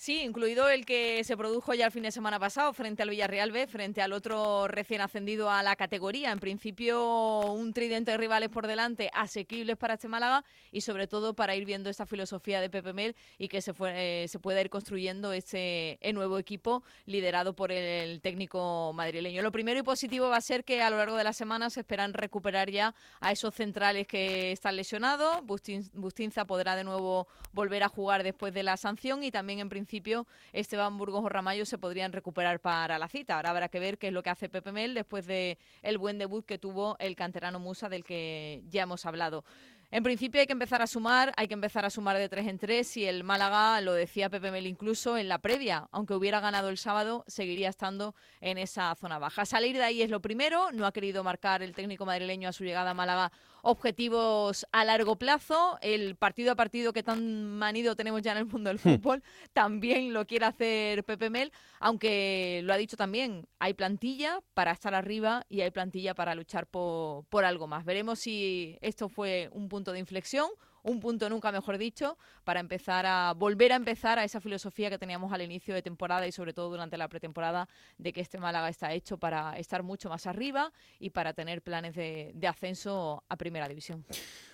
[0.00, 3.52] Sí, incluido el que se produjo ya el fin de semana pasado frente al Villarreal
[3.52, 6.32] B, frente al otro recién ascendido a la categoría.
[6.32, 10.42] En principio, un tridente de rivales por delante, asequibles para este Málaga
[10.72, 14.22] y sobre todo para ir viendo esta filosofía de Pepe Mel y que se, fue,
[14.24, 19.42] eh, se pueda ir construyendo ese nuevo equipo liderado por el técnico madrileño.
[19.42, 21.80] Lo primero y positivo va a ser que a lo largo de la semana se
[21.80, 25.42] esperan recuperar ya a esos centrales que están lesionados.
[25.44, 29.89] Bustinza podrá de nuevo volver a jugar después de la sanción y también en principio
[29.90, 33.34] principio Esteban Burgos o Ramallo se podrían recuperar para la cita.
[33.34, 36.16] Ahora habrá que ver qué es lo que hace Pepe Mel después de el buen
[36.16, 39.44] debut que tuvo el canterano Musa del que ya hemos hablado.
[39.90, 42.58] En principio hay que empezar a sumar, hay que empezar a sumar de tres en
[42.58, 46.68] tres y el Málaga, lo decía Pepe Mel incluso en la previa, aunque hubiera ganado
[46.68, 49.44] el sábado, seguiría estando en esa zona baja.
[49.44, 52.62] Salir de ahí es lo primero, no ha querido marcar el técnico madrileño a su
[52.62, 53.32] llegada a Málaga
[53.62, 55.78] objetivos a largo plazo.
[55.82, 58.80] El partido a partido que tan manido tenemos ya en el mundo del hmm.
[58.80, 64.72] fútbol también lo quiere hacer Pepe Mel, aunque lo ha dicho también, hay plantilla para
[64.72, 67.84] estar arriba y hay plantilla para luchar por, por algo más.
[67.84, 70.48] Veremos si esto fue un punto de inflexión
[70.82, 74.98] un punto nunca mejor dicho, para empezar a volver a empezar a esa filosofía que
[74.98, 77.68] teníamos al inicio de temporada y sobre todo durante la pretemporada
[77.98, 81.94] de que este Málaga está hecho para estar mucho más arriba y para tener planes
[81.94, 84.04] de, ascenso a Primera División.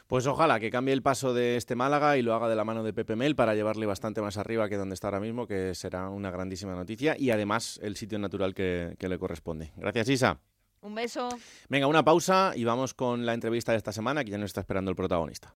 [0.07, 2.83] Pues ojalá que cambie el paso de este Málaga y lo haga de la mano
[2.83, 6.11] de Pepe Mel para llevarle bastante más arriba que donde está ahora mismo, que será
[6.11, 9.73] una grandísima noticia y además el sitio natural que, que le corresponde.
[9.77, 10.41] Gracias, Isa.
[10.83, 11.29] Un beso.
[11.69, 14.61] Venga, una pausa y vamos con la entrevista de esta semana que ya nos está
[14.61, 15.57] esperando el protagonista.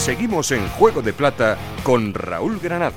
[0.00, 2.96] Seguimos en Juego de Plata con Raúl Granado.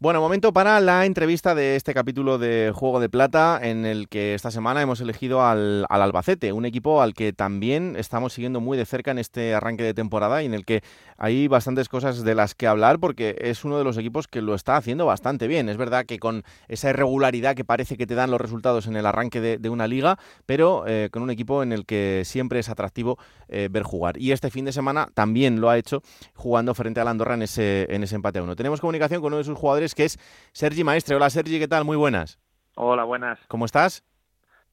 [0.00, 4.34] Bueno, momento para la entrevista de este capítulo de Juego de Plata, en el que
[4.34, 8.86] esta semana hemos elegido al, Albacete, un equipo al que también estamos siguiendo muy de
[8.86, 10.84] cerca en este arranque de temporada y en el que
[11.18, 14.54] hay bastantes cosas de las que hablar porque es uno de los equipos que lo
[14.54, 15.68] está haciendo bastante bien.
[15.68, 19.04] Es verdad que con esa irregularidad que parece que te dan los resultados en el
[19.04, 20.16] arranque de, una liga,
[20.46, 24.16] pero eh, con un equipo en el que siempre es atractivo eh, ver jugar.
[24.16, 26.02] Y este fin de semana también lo ha hecho
[26.34, 28.56] jugando frente a Andorra en ese, en ese empate a uno.
[28.56, 30.18] Tenemos comunicación con uno de sus jugadores que es
[30.52, 31.16] Sergi Maestre.
[31.16, 31.84] Hola Sergi, ¿qué tal?
[31.84, 32.38] Muy buenas.
[32.76, 33.40] Hola, buenas.
[33.48, 34.04] ¿Cómo estás?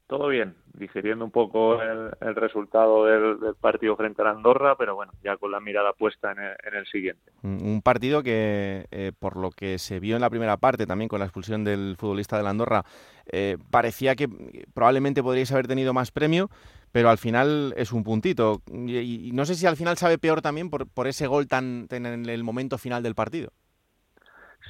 [0.07, 5.37] Todo bien, digiriendo un poco el, resultado del, partido frente a Andorra, pero bueno, ya
[5.37, 7.31] con la mirada puesta en el, siguiente.
[7.43, 11.19] Un partido que, eh, por lo que se vio en la primera parte, también con
[11.19, 12.83] la expulsión del futbolista de Andorra,
[13.31, 14.27] eh, parecía que
[14.73, 16.49] probablemente podríais haber tenido más premio,
[16.91, 18.61] pero al final es un puntito.
[18.71, 22.05] Y, no sé si al final sabe peor también por, por ese gol tan en
[22.05, 23.51] el momento final del partido.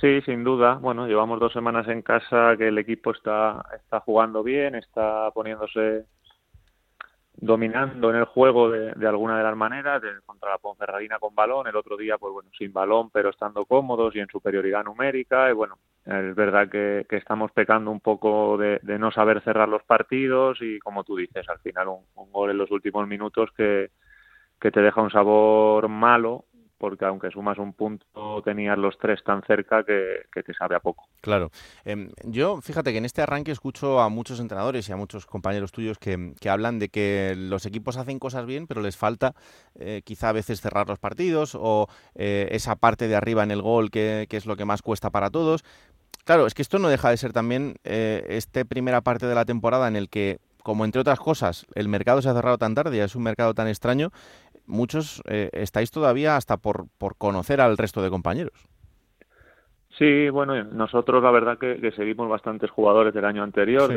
[0.01, 0.75] Sí, sin duda.
[0.75, 6.05] Bueno, llevamos dos semanas en casa que el equipo está, está jugando bien, está poniéndose
[7.37, 11.67] dominando en el juego de, de alguna de las maneras, contra la Ponferradina con balón,
[11.67, 15.53] el otro día, pues bueno, sin balón, pero estando cómodos y en superioridad numérica, y
[15.53, 19.83] bueno, es verdad que, que estamos pecando un poco de, de, no saber cerrar los
[19.83, 20.61] partidos.
[20.61, 23.89] Y como tú dices, al final un, un gol en los últimos minutos que,
[24.59, 26.45] que te deja un sabor malo
[26.78, 31.07] porque aunque sumas un punto tenías los tres tan cerca que, te sabe a poco.
[31.21, 31.49] Claro.
[31.84, 35.71] Em, yo, fíjate que en este arranque escucho a muchos entrenadores y a muchos compañeros
[35.71, 39.34] tuyos que, hablan de que los equipos hacen cosas bien, pero les falta
[39.76, 43.61] eh, quizá a veces cerrar los partidos o eh, esa parte de arriba en el
[43.61, 45.63] gol que, es lo que más cuesta para todos.
[46.26, 49.45] Claro, es que esto no deja de ser también eh, esta primera parte de la
[49.45, 53.03] temporada en el que como entre otras cosas el mercado se ha cerrado tan tarde
[53.03, 54.11] es un mercado tan extraño,
[54.68, 58.68] muchos eh, estáis todavía hasta por, por conocer al resto de compañeros.
[59.97, 63.88] Sí, bueno, nosotros la verdad que, seguimos bastantes jugadores del año anterior,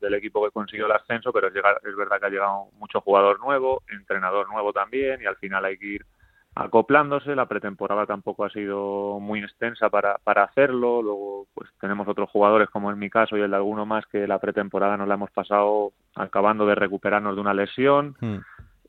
[0.00, 3.40] del equipo que consiguió el ascenso, pero es, es verdad que ha llegado mucho jugador
[3.40, 6.06] nuevo, entrenador nuevo también, y al final hay que ir
[6.54, 7.34] acoplándose.
[7.34, 11.02] La pretemporada tampoco ha sido muy extensa para, para hacerlo.
[11.02, 14.28] Luego, pues tenemos otros jugadores, como en mi caso y el de alguno más, que
[14.28, 18.16] la pretemporada nos la hemos pasado acabando de recuperarnos de una lesión.
[18.20, 18.38] Hmm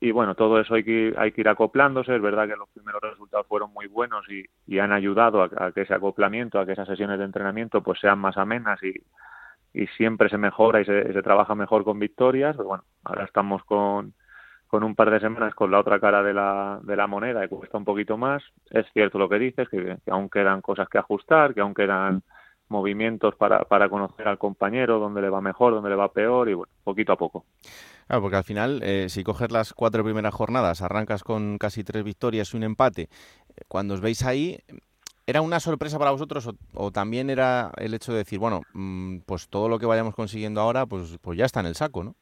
[0.00, 2.16] y bueno, todo eso hay que, hay que ir acoplándose.
[2.16, 5.82] Es verdad que los primeros resultados fueron muy buenos y, y han ayudado a, que
[5.82, 8.94] ese acoplamiento, a que esas sesiones de entrenamiento pues sean más amenas y,
[9.78, 12.56] y siempre se mejora y se, se trabaja mejor con victorias.
[12.56, 14.14] Pero bueno, ahora estamos con,
[14.66, 17.48] con un par de semanas con la otra cara de la, de la moneda y
[17.48, 18.42] cuesta un poquito más.
[18.70, 22.22] Es cierto lo que dices, que, que aún quedan cosas que ajustar, que aún quedan
[22.70, 26.54] movimientos para, para conocer al compañero, dónde le va mejor, dónde le va peor y
[26.54, 27.44] bueno, poquito a poco.
[28.10, 32.02] Claro, porque al final, eh, si coges las cuatro primeras jornadas, arrancas con casi tres
[32.02, 33.06] victorias y un empate, eh,
[33.68, 34.58] cuando os veis ahí,
[35.28, 39.48] ¿era una sorpresa para vosotros o, también era el hecho de decir, bueno, mm, pues
[39.48, 42.16] todo lo que vayamos consiguiendo ahora, pues, pues ya está en el saco, ¿no?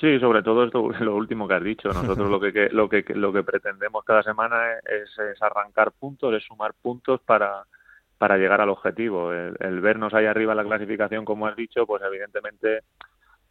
[0.00, 1.90] Sí, sobre todo esto lo último que has dicho.
[1.90, 6.72] Nosotros lo que, lo que lo que pretendemos cada semana es, arrancar puntos, es sumar
[6.72, 7.64] puntos para
[8.16, 9.30] para llegar al objetivo.
[9.30, 12.80] El, vernos ahí arriba en la clasificación, como has dicho, pues evidentemente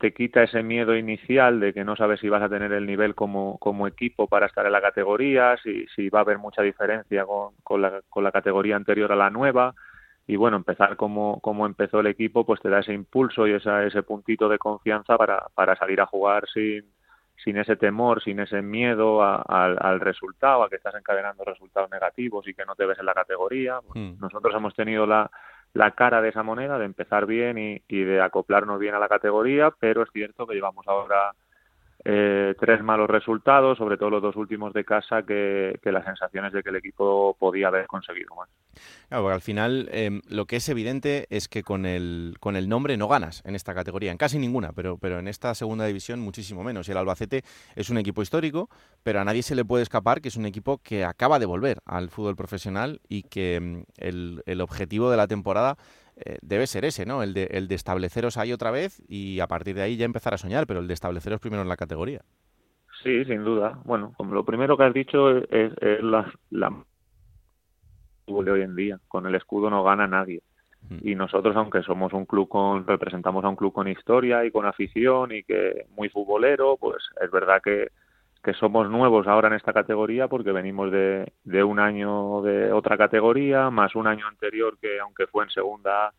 [0.06, 3.16] te quita ese miedo inicial de que no sabes si vas a tener el nivel
[3.16, 7.26] como, como equipo para estar en la categoría, si, si va a haber mucha diferencia
[7.26, 9.74] con, con, la, con la categoría anterior a la nueva.
[10.28, 13.84] Y bueno, empezar como, como empezó el equipo, pues te da ese impulso y esa,
[13.84, 16.86] ese puntito de confianza para, para salir a jugar sin,
[17.44, 22.54] sin ese temor, sin ese miedo al resultado, a que estás encadenando resultados negativos y
[22.54, 23.80] que no te ves en la categoría.
[23.96, 24.20] Hmm.
[24.20, 25.32] Nosotros hemos tenido la,
[25.76, 29.10] la cara de esa moneda, de empezar bien y, y de acoplarnos bien a la
[29.10, 31.34] categoría, pero es cierto que llevamos ahora
[32.08, 36.62] eh, tres malos resultados, sobre todo los dos últimos de casa, que, las sensaciones de
[36.62, 38.48] que el equipo podía haber conseguido más.
[39.10, 42.70] Claro, porque al final em, lo que es evidente es que con el, con el
[42.70, 46.20] nombre no ganas en esta categoría, en casi ninguna, pero, pero en esta segunda división
[46.20, 46.88] muchísimo menos.
[46.88, 47.42] Y el Albacete
[47.76, 48.70] es un equipo histórico,
[49.02, 51.80] pero a nadie se le puede escapar que es un equipo que acaba de volver
[51.86, 55.76] al fútbol profesional y que em, el, el objetivo de la temporada
[56.18, 57.24] eh, debe ser ese, ¿no?
[57.24, 60.34] El de, el de estableceros ahí otra vez y a partir de ahí ya empezar
[60.34, 62.22] a soñar, pero el de estableceros primero en la categoría.
[63.04, 63.80] Sí, sin duda.
[63.84, 66.72] Bueno, como lo primero que has dicho es, la, la
[68.28, 69.00] de hoy en día.
[69.08, 70.42] Con el escudo no gana nadie.
[70.90, 70.98] Mm.
[71.02, 74.66] Y nosotros, aunque somos un club con, representamos a un club con historia y con
[74.66, 77.90] afición y que muy futbolero, pues es verdad que,
[78.46, 82.96] que somos nuevos ahora en esta categoría porque venimos de, de un año de otra
[82.96, 86.14] categoría, más un año anterior que aunque fue en segunda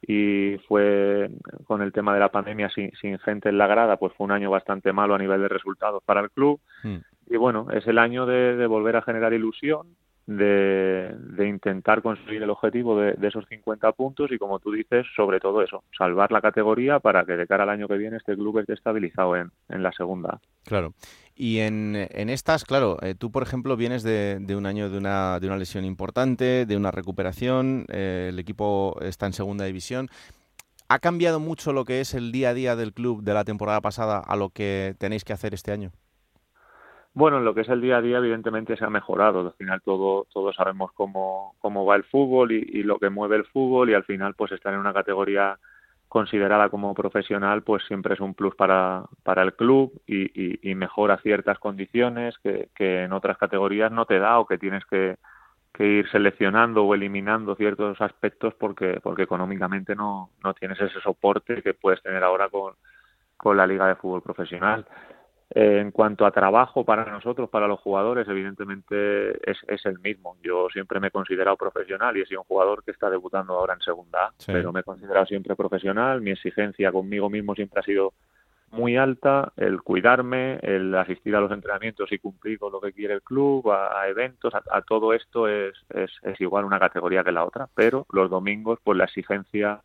[0.00, 1.30] y fue
[1.66, 4.30] con el tema de la pandemia sin, sin gente en la grada, pues fue un
[4.30, 6.60] año bastante malo a nivel de resultados para el club.
[6.84, 6.98] Hmm.
[7.26, 9.96] Y bueno, es el año de, de volver a generar ilusión
[10.26, 15.62] de, intentar conseguir el objetivo de, esos 50 puntos y, como tú dices, sobre todo
[15.62, 18.74] eso, salvar la categoría para que de cara al año que viene este club esté
[18.74, 20.40] estabilizado en, en la segunda.
[20.64, 20.94] Claro.
[21.36, 24.98] Y en, en estas, claro, eh, tú, por ejemplo, vienes de, de, un año de
[24.98, 30.08] una, de una lesión importante, de una recuperación, eh, el equipo está en segunda división.
[30.88, 33.80] ¿Ha cambiado mucho lo que es el día a día del club de la temporada
[33.80, 35.90] pasada a lo que tenéis que hacer este año?
[37.14, 39.40] Bueno, en lo que es el día a día, evidentemente se ha mejorado.
[39.40, 43.44] Al final, todo, todos sabemos cómo, cómo va el fútbol y, lo que mueve el
[43.46, 45.58] fútbol, y al final, pues estar en una categoría
[46.14, 51.18] considerada como profesional, pues siempre es un plus para, para el club y, y, mejora
[51.18, 55.16] ciertas condiciones que, que, en otras categorías no te da o que tienes que,
[55.72, 61.62] que, ir seleccionando o eliminando ciertos aspectos porque, porque económicamente no, no tienes ese soporte
[61.62, 62.74] que puedes tener ahora con,
[63.36, 64.86] con la Liga de Fútbol Profesional.
[65.56, 70.36] Eh, en cuanto a trabajo para nosotros, para los jugadores, evidentemente es, es, el mismo.
[70.42, 73.74] Yo siempre me he considerado profesional y he sido un jugador que está debutando ahora
[73.74, 76.20] en segunda A, pero me he considerado siempre profesional.
[76.22, 78.14] Mi exigencia conmigo mismo siempre ha sido
[78.72, 83.14] muy alta, el cuidarme, el asistir a los entrenamientos y cumplir con lo que quiere
[83.14, 87.44] el club, a, eventos, a, todo esto es, es, es igual una categoría que la
[87.44, 89.80] otra, pero los domingos pues la exigencia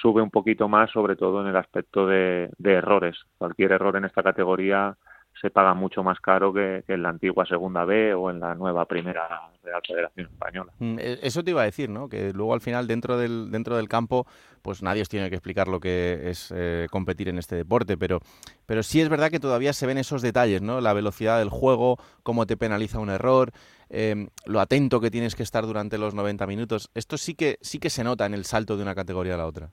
[0.00, 3.16] sube un poquito más, sobre todo en el aspecto de, errores.
[3.36, 4.96] Cualquier error en esta categoría
[5.40, 8.86] se paga mucho más caro que, en la antigua Segunda B o en la nueva
[8.86, 10.72] Primera Real Federación Española.
[10.78, 12.08] Mm, e, eso te iba a decir, ¿no?
[12.08, 14.26] Que luego al final dentro del dentro del campo,
[14.62, 18.18] pues nadie os tiene que explicar lo que es eh, competir en este deporte, pero
[18.66, 20.80] pero sí es verdad que todavía se ven esos detalles, ¿no?
[20.80, 23.52] La velocidad del juego, cómo te penaliza un error,
[23.90, 26.90] em, lo atento que tienes que estar durante los 90 minutos.
[26.94, 29.46] Esto sí que sí que se nota en el salto de una categoría a la
[29.46, 29.70] otra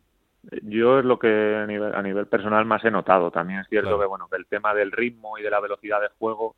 [0.63, 3.31] yo es lo que a nivel, a nivel personal más he notado.
[3.31, 6.09] También es cierto que bueno que el tema del ritmo y de la velocidad de
[6.17, 6.55] juego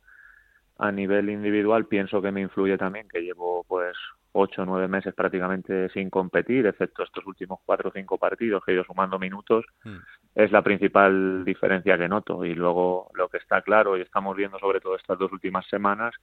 [0.78, 3.96] a nivel individual pienso que me influye también que llevo pues
[4.32, 8.70] ocho o nueve meses prácticamente sin competir, excepto estos últimos cuatro o cinco partidos que
[8.70, 9.96] he ido sumando minutos, mm.
[10.36, 12.44] es la principal diferencia que noto.
[12.44, 16.14] Y luego lo que está claro y estamos viendo sobre todo estas dos últimas semanas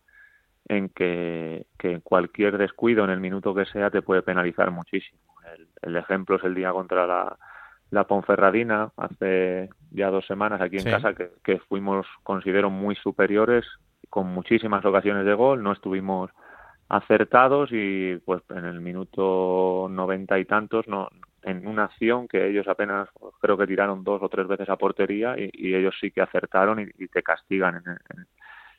[0.67, 5.19] en que, que cualquier descuido en el minuto que sea te puede penalizar muchísimo.
[5.53, 7.37] El, el ejemplo es el día contra la,
[7.95, 13.65] la Ponferradina hace ya dos semanas aquí en casa que, fuimos, considero, muy superiores
[14.09, 16.29] con muchísimas ocasiones de gol, no estuvimos
[16.89, 21.07] acertados y pues en el minuto noventa y tantos no
[21.41, 25.35] en una acción que ellos apenas creo que tiraron dos o tres veces a portería
[25.37, 27.81] y, ellos sí que acertaron y, te castigan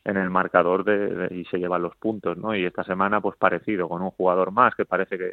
[0.05, 3.89] en, el marcador de, y se llevan los puntos no y esta semana pues parecido
[3.89, 5.33] con un jugador más que parece que,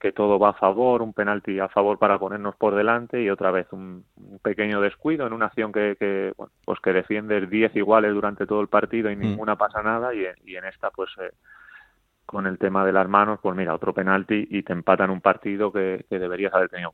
[0.00, 3.50] que todo va a favor, un penalti a favor para ponernos por delante y otra
[3.50, 4.04] vez un,
[4.42, 8.62] pequeño descuido en una acción que, que bueno, pues que defiendes 10 iguales durante todo
[8.62, 9.20] el partido y mm.
[9.20, 11.30] ninguna pasa nada y, y en esta pues eh,
[12.30, 15.72] con el tema de las manos, pues mira, otro penalti y te empatan un partido
[15.72, 16.92] que, deberías haber tenido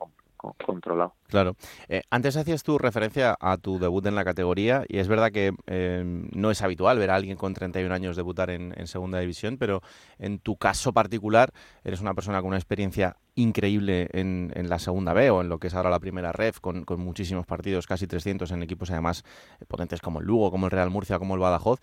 [0.64, 1.12] controlado.
[1.28, 1.56] Claro.
[1.90, 5.52] Eh, antes hacías tu referencia a tu debut en la categoría y es verdad que
[5.66, 9.82] eh, no es habitual ver a alguien con 31 años debutar en, segunda división, pero
[10.18, 11.50] en tu caso particular
[11.84, 15.66] eres una persona con una experiencia increíble en, la segunda B o en lo que
[15.66, 19.22] es ahora la primera ref, con, muchísimos partidos, casi 300 en equipos además
[19.68, 21.80] potentes como el Lugo, como el Real Murcia, como el Badajoz.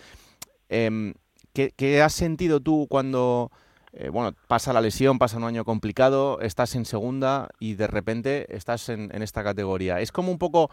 [0.70, 1.14] Em,
[1.54, 3.52] ¿Qué, has sentido tú cuando,
[3.92, 8.56] eh, bueno, pasa la lesión, pasa un año complicado, estás en segunda y de repente
[8.56, 10.00] estás en, esta categoría?
[10.00, 10.72] Es como un poco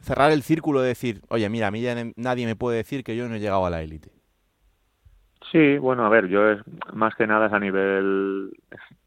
[0.00, 3.16] cerrar el círculo de decir, oye, mira, a mí ya nadie me puede decir que
[3.16, 4.10] yo no he llegado a la élite.
[5.50, 6.60] Sí, bueno, a ver, yo es
[6.94, 8.52] más que nada es a nivel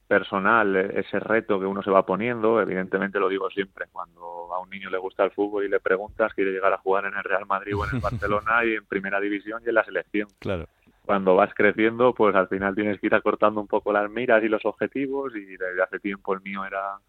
[0.08, 4.70] personal ese reto que uno se va poniendo, evidentemente lo digo siempre, cuando a un
[4.70, 7.46] niño le gusta el fútbol y le preguntas, quiere llegar a jugar en el Real
[7.46, 10.28] Madrid o en el Barcelona y en primera división y en la selección.
[10.40, 10.68] Claro
[11.06, 14.50] cuando vas creciendo, pues al final tienes que ir acortando un poco las miras y
[14.50, 17.00] los objetivos y desde hace tiempo el mío era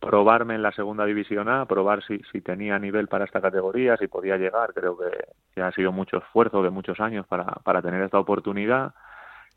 [0.00, 4.08] probarme en la segunda división A, probar si, si tenía nivel para esta categoría, si
[4.08, 4.72] podía llegar.
[4.74, 8.94] Creo que, ha sido mucho esfuerzo de muchos años para, para tener esta oportunidad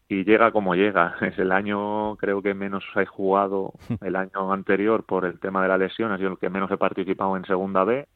[0.07, 1.15] y llega como llega.
[1.21, 5.69] Es el año, creo que menos he jugado el año anterior por el tema de
[5.69, 8.07] la lesión, ha sido el que menos he participado en segunda B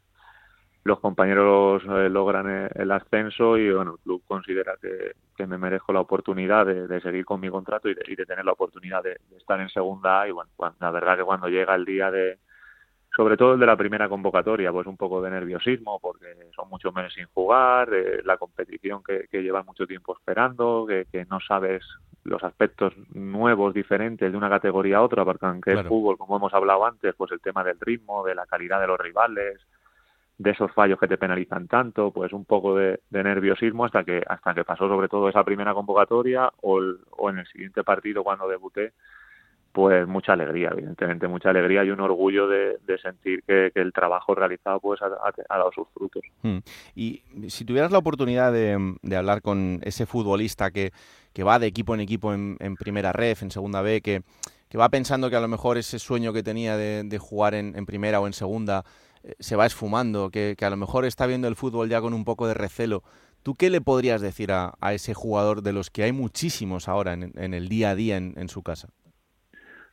[0.83, 5.13] los compañeros eh, logran eh, el ascenso y bueno, el club considera que,
[5.45, 9.17] me merezco la oportunidad de, seguir con mi contrato y de, tener la oportunidad de,
[9.37, 10.49] estar en segunda y bueno,
[10.81, 12.39] la verdad que cuando llega el día de,
[13.15, 16.93] sobre todo el de la primera convocatoria, pues un poco de nerviosismo porque son muchos
[16.93, 17.89] meses sin jugar,
[18.25, 21.85] la competición que, que llevas mucho tiempo esperando, que, no sabes
[22.25, 26.53] los aspectos nuevos, diferentes de una categoría a otra, porque aunque el fútbol, como hemos
[26.53, 29.57] hablado antes, pues el tema del ritmo, de la calidad de los rivales,
[30.39, 34.55] de esos fallos que te penalizan tanto, pues un poco de, nerviosismo hasta que hasta
[34.55, 36.79] que pasó sobre todo esa primera convocatoria o,
[37.11, 38.93] o en el siguiente partido cuando debuté,
[39.71, 44.79] pues mucha alegría, evidentemente, mucha alegría y un orgullo de, sentir que, el trabajo realizado
[44.79, 45.09] pues ha,
[45.47, 46.23] dado sus frutos.
[46.41, 46.57] Hmm.
[46.95, 50.91] Y si tuvieras la oportunidad de, hablar con ese futbolista que,
[51.33, 54.23] que, va de equipo en equipo en, primera ref, en segunda B, que,
[54.69, 58.19] que, va pensando que a lo mejor ese sueño que tenía de, jugar en, primera
[58.19, 58.83] o en segunda
[59.39, 62.47] se va esfumando, que, a lo mejor está viendo el fútbol ya con un poco
[62.47, 63.03] de recelo.
[63.43, 67.53] ¿Tú qué le podrías decir a, ese jugador de los que hay muchísimos ahora en,
[67.53, 68.89] el día a día en, su casa?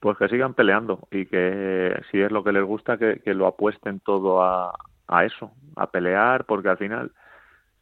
[0.01, 4.01] Pues que sigan peleando y que si es lo que les gusta, que, lo apuesten
[4.01, 4.75] todo a,
[5.25, 7.13] eso, a pelear, porque al final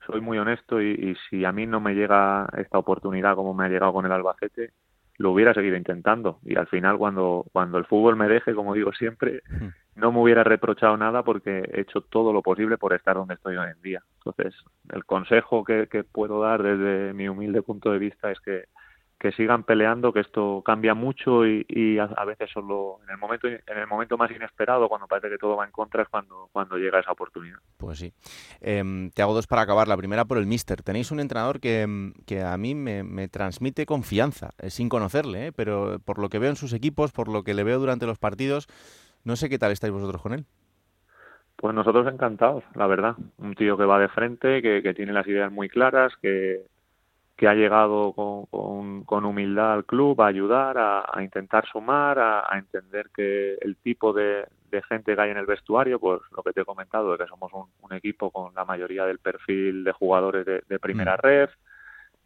[0.07, 3.65] soy muy honesto y, y, si a mí no me llega esta oportunidad como me
[3.65, 4.73] ha llegado con el Albacete,
[5.17, 8.93] lo hubiera seguido intentando y al final cuando cuando el fútbol me deje como digo
[8.93, 9.43] siempre
[9.97, 13.57] no me hubiera reprochado nada porque he hecho todo lo posible por estar donde estoy
[13.57, 14.55] hoy en día entonces
[14.93, 18.65] el consejo que, que puedo dar desde mi humilde punto de vista es que
[19.25, 23.79] que sigan peleando, que esto cambia mucho y, a, veces solo en el momento en
[23.79, 27.01] el momento más inesperado, cuando parece que todo va en contra, es cuando, cuando llega
[27.01, 27.57] esa oportunidad.
[27.79, 28.13] Pues sí.
[28.61, 29.89] Em, te hago dos para acabar.
[29.89, 30.83] La primera por el Mister.
[30.83, 35.53] Tenéis un entrenador que, em, que a mí me, transmite confianza, eh, sin conocerle, eh,
[35.53, 38.19] pero por lo que veo en sus equipos, por lo que le veo durante los
[38.19, 38.69] partidos,
[39.25, 40.45] no sé qué tal estáis vosotros con él.
[41.57, 43.15] Pues nosotros encantados, la verdad.
[43.39, 46.67] Un tío que va de frente, que, que tiene las ideas muy claras, que,
[47.37, 53.11] que ha llegado con, con, humildad al club a ayudar, a, intentar sumar, a, entender
[53.15, 54.47] que el tipo de,
[54.89, 57.53] gente que hay en el vestuario, pues lo que te he comentado, de que somos
[57.53, 61.21] un, equipo con la mayoría del perfil de jugadores de, primera mm.
[61.21, 61.49] red,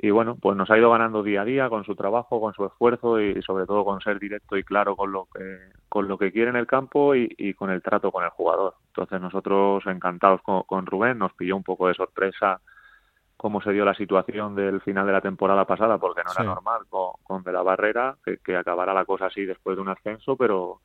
[0.01, 2.65] y bueno, pues nos ha ido ganando día a día con su trabajo, con su
[2.65, 6.31] esfuerzo y, sobre todo con ser directo y claro con lo que, con lo que
[6.31, 8.75] quiere en el campo y, con el trato con el jugador.
[8.89, 12.61] Entonces nosotros encantados con, con Rubén, nos pilló un poco de sorpresa
[13.37, 16.83] cómo se dio la situación del final de la temporada pasada, porque no era normal
[16.89, 20.81] con, De la Barrera que, que, acabara la cosa así después de un ascenso, pero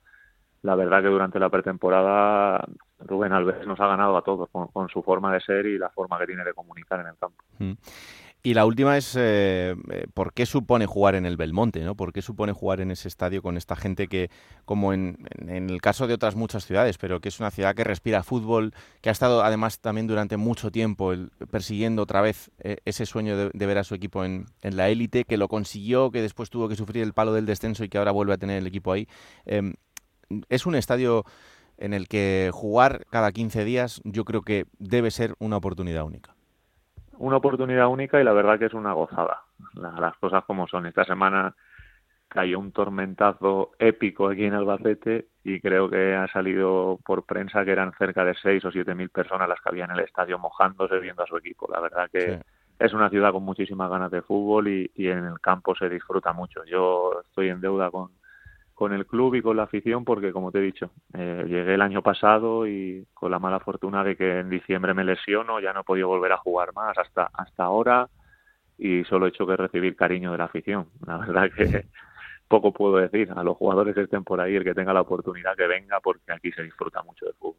[0.64, 2.66] la verdad que durante la pretemporada
[3.00, 6.18] Rubén Alves nos ha ganado a todos con, su forma de ser y la forma
[6.18, 7.44] que tiene de comunicar en el campo.
[8.46, 11.80] Y la última es, eh, eh, ¿por qué supone jugar en el Belmonte?
[11.80, 11.96] ¿no?
[11.96, 14.30] ¿Por qué supone jugar en ese estadio con esta gente que,
[14.66, 18.22] como en, el caso de otras muchas ciudades, pero que es una ciudad que respira
[18.22, 21.14] fútbol, que ha estado además también durante mucho tiempo
[21.52, 25.38] persiguiendo otra vez eh, ese sueño de, ver a su equipo en, la élite, que
[25.38, 28.34] lo consiguió, que después tuvo que sufrir el palo del descenso y que ahora vuelve
[28.34, 29.08] a tener el equipo ahí?
[29.46, 29.76] Em,
[30.50, 31.24] es un estadio
[31.78, 36.33] en el que jugar cada 15 días yo creo que debe ser una oportunidad única
[37.24, 39.44] una oportunidad única y la verdad que es una gozada.
[39.76, 40.86] Las cosas como son.
[40.86, 41.56] Esta semana
[42.28, 47.72] cayó un tormentazo épico aquí en Albacete y creo que ha salido por prensa que
[47.72, 51.00] eran cerca de seis o siete mil personas las que había en el estadio mojándose
[51.00, 51.68] viendo a su equipo.
[51.72, 52.42] La verdad que
[52.78, 56.66] es una ciudad con muchísimas ganas de fútbol y en el campo se disfruta mucho.
[56.66, 58.10] Yo estoy en deuda con,
[58.84, 61.82] con el club y con la afición porque, como te he dicho, eh, llegué el
[61.82, 65.80] año pasado y con la mala fortuna de que en diciembre me lesiono, ya no
[65.80, 68.10] he podido volver a jugar más hasta, hasta ahora
[68.78, 70.88] y solo he hecho que recibir cariño de la afición.
[71.08, 71.86] La verdad que
[72.48, 73.32] poco puedo decir.
[73.36, 76.32] A los jugadores que estén por ahí, el que tenga la oportunidad que venga, porque
[76.32, 77.56] aquí se disfruta mucho de fútbol.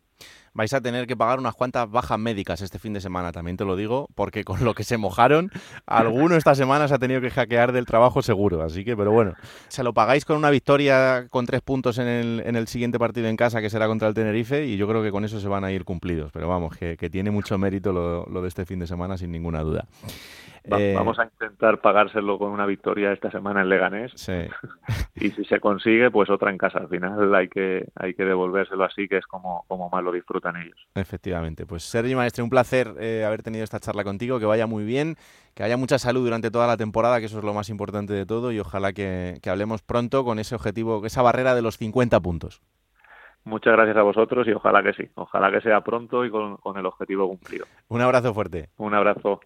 [0.56, 3.64] Vais a tener que pagar unas cuantas bajas médicas este fin de semana, también te
[3.64, 5.50] lo digo, porque con lo que se mojaron,
[5.84, 8.62] alguno esta semana se ha tenido que hackear del trabajo seguro.
[8.62, 9.34] Así que, pero bueno,
[9.66, 13.26] se lo pagáis con una victoria con tres puntos en el, en el siguiente partido
[13.26, 15.64] en casa, que será contra el Tenerife, y yo creo que con eso se van
[15.64, 16.30] a ir cumplidos.
[16.30, 19.60] Pero vamos, que, tiene mucho mérito lo, lo de este fin de semana, sin ninguna
[19.62, 19.86] duda.
[20.66, 24.12] Eh, vamos a intentar pagárselo con una victoria esta semana en Leganés.
[24.14, 24.32] Sí.
[25.14, 26.78] y si se consigue, pues otra en casa.
[26.78, 30.56] Al final hay que, hay que devolvérselo así, que es como, como más lo disfrutan
[30.56, 30.78] ellos.
[30.94, 31.66] Efectivamente.
[31.66, 34.40] Pues Sergio Maestre, un placer eh, haber tenido esta charla contigo.
[34.40, 35.16] Que vaya muy bien,
[35.54, 38.24] que haya mucha salud durante toda la temporada, que eso es lo más importante de
[38.24, 38.50] todo.
[38.50, 42.62] Y ojalá que, hablemos pronto con ese objetivo, esa barrera de los 50 puntos.
[43.44, 45.10] Muchas gracias a vosotros y ojalá que sí.
[45.16, 47.66] Ojalá que sea pronto y con el objetivo cumplido.
[47.88, 48.70] Un abrazo fuerte.
[48.78, 49.40] Un abrazo.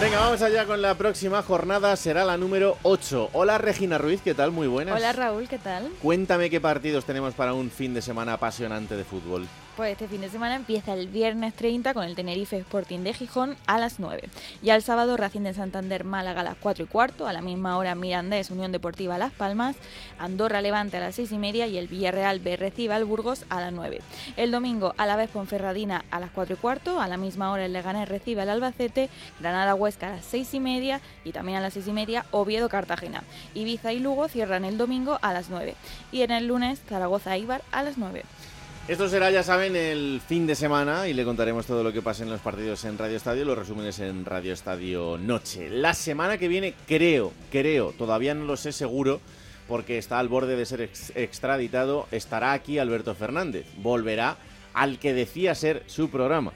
[0.00, 3.30] Venga, vamos allá con la próxima jornada, será la número 8.
[3.32, 4.52] Hola Regina Ruiz, ¿qué tal?
[4.52, 4.94] Muy buenas.
[4.94, 5.90] Hola Raúl, ¿qué tal?
[6.00, 9.48] Cuéntame qué partidos tenemos para un fin de semana apasionante de fútbol.
[9.78, 13.56] Pues este fin de semana empieza el viernes 30 con el Tenerife Sporting de Gijón
[13.68, 14.28] a las 9.
[14.60, 17.78] Y al sábado Racing de Santander Málaga a las 4 y cuarto, a la misma
[17.78, 19.76] hora Mirandés Unión Deportiva Las Palmas,
[20.18, 23.60] Andorra Levante a las 6 y media y el Villarreal B recibe al Burgos a
[23.60, 24.00] las 9.
[24.36, 27.64] El domingo a la vez Ponferradina a las 4 y cuarto, a la misma hora
[27.64, 29.08] el Leganés recibe al Albacete,
[29.38, 32.68] Granada Huesca a las 6 y media y también a las 6 y media Oviedo
[32.68, 33.22] Cartagena.
[33.54, 35.76] Ibiza y Lugo cierran el domingo a las 9.
[36.10, 38.24] Y en el lunes Zaragoza Ibar a las 9.
[38.88, 42.22] Esto será, ya saben, el fin de semana y le contaremos todo lo que pasa
[42.22, 45.68] en los partidos en Radio Estadio, los resúmenes en Radio Estadio Noche.
[45.68, 49.20] La semana que viene, creo, creo, todavía no lo sé seguro,
[49.68, 53.66] porque está al borde de ser extraditado, estará aquí Alberto Fernández.
[53.76, 54.38] Volverá
[54.72, 56.54] al que decía ser su programa.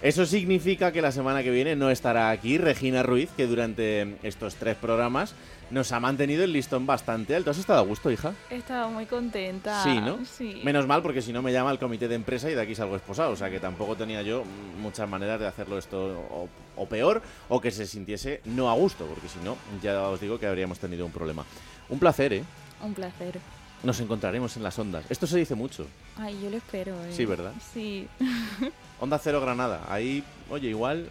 [0.00, 4.54] Eso significa que la semana que viene no estará aquí Regina Ruiz, que durante estos
[4.54, 5.34] tres programas
[5.70, 7.50] nos ha mantenido el listón bastante alto.
[7.50, 8.32] ¿Has estado a gusto, hija?
[8.48, 9.82] He estado muy contenta.
[9.82, 10.24] Sí, ¿no?
[10.24, 10.60] Sí.
[10.64, 12.94] Menos mal, porque si no me llama el comité de empresa y de aquí salgo
[12.94, 13.32] esposado.
[13.32, 14.44] O sea que tampoco tenía yo
[14.80, 19.28] muchas maneras de hacerlo esto o, peor o que se sintiese no a gusto, porque
[19.28, 21.44] si no, ya os digo que habríamos tenido un problema.
[21.88, 22.44] Un placer, ¿eh?
[22.82, 23.40] Un placer.
[23.82, 25.04] Nos encontraremos en las ondas.
[25.10, 25.86] Esto se dice mucho.
[26.16, 26.94] Ay, yo lo espero.
[27.04, 27.12] ¿eh?
[27.12, 27.52] Sí, ¿verdad?
[27.74, 28.06] Sí.
[29.00, 29.80] Onda Cero Granada.
[29.88, 31.08] Ahí, oye, igual.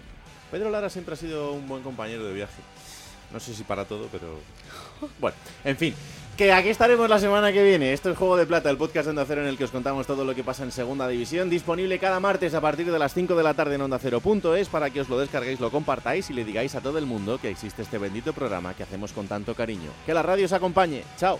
[0.52, 2.62] Pedro Lara siempre ha sido un buen compañero de viaje.
[3.32, 4.28] No sé si para todo, pero.
[5.20, 5.94] Bueno, en fin.
[6.38, 7.94] Que aquí estaremos la semana que viene.
[7.94, 10.06] Esto es Juego de Plata, el podcast de Onda Cero en el que os contamos
[10.06, 11.50] todo lo que pasa en Segunda División.
[11.50, 14.92] Disponible cada martes a partir de las 5 de la tarde en Onda Cero.es para
[14.92, 17.82] que os lo descarguéis, lo compartáis y le digáis a todo el mundo que existe
[17.82, 19.90] este bendito programa que hacemos con tanto cariño.
[20.06, 21.04] Que la radio os acompañe.
[21.18, 21.40] Chao.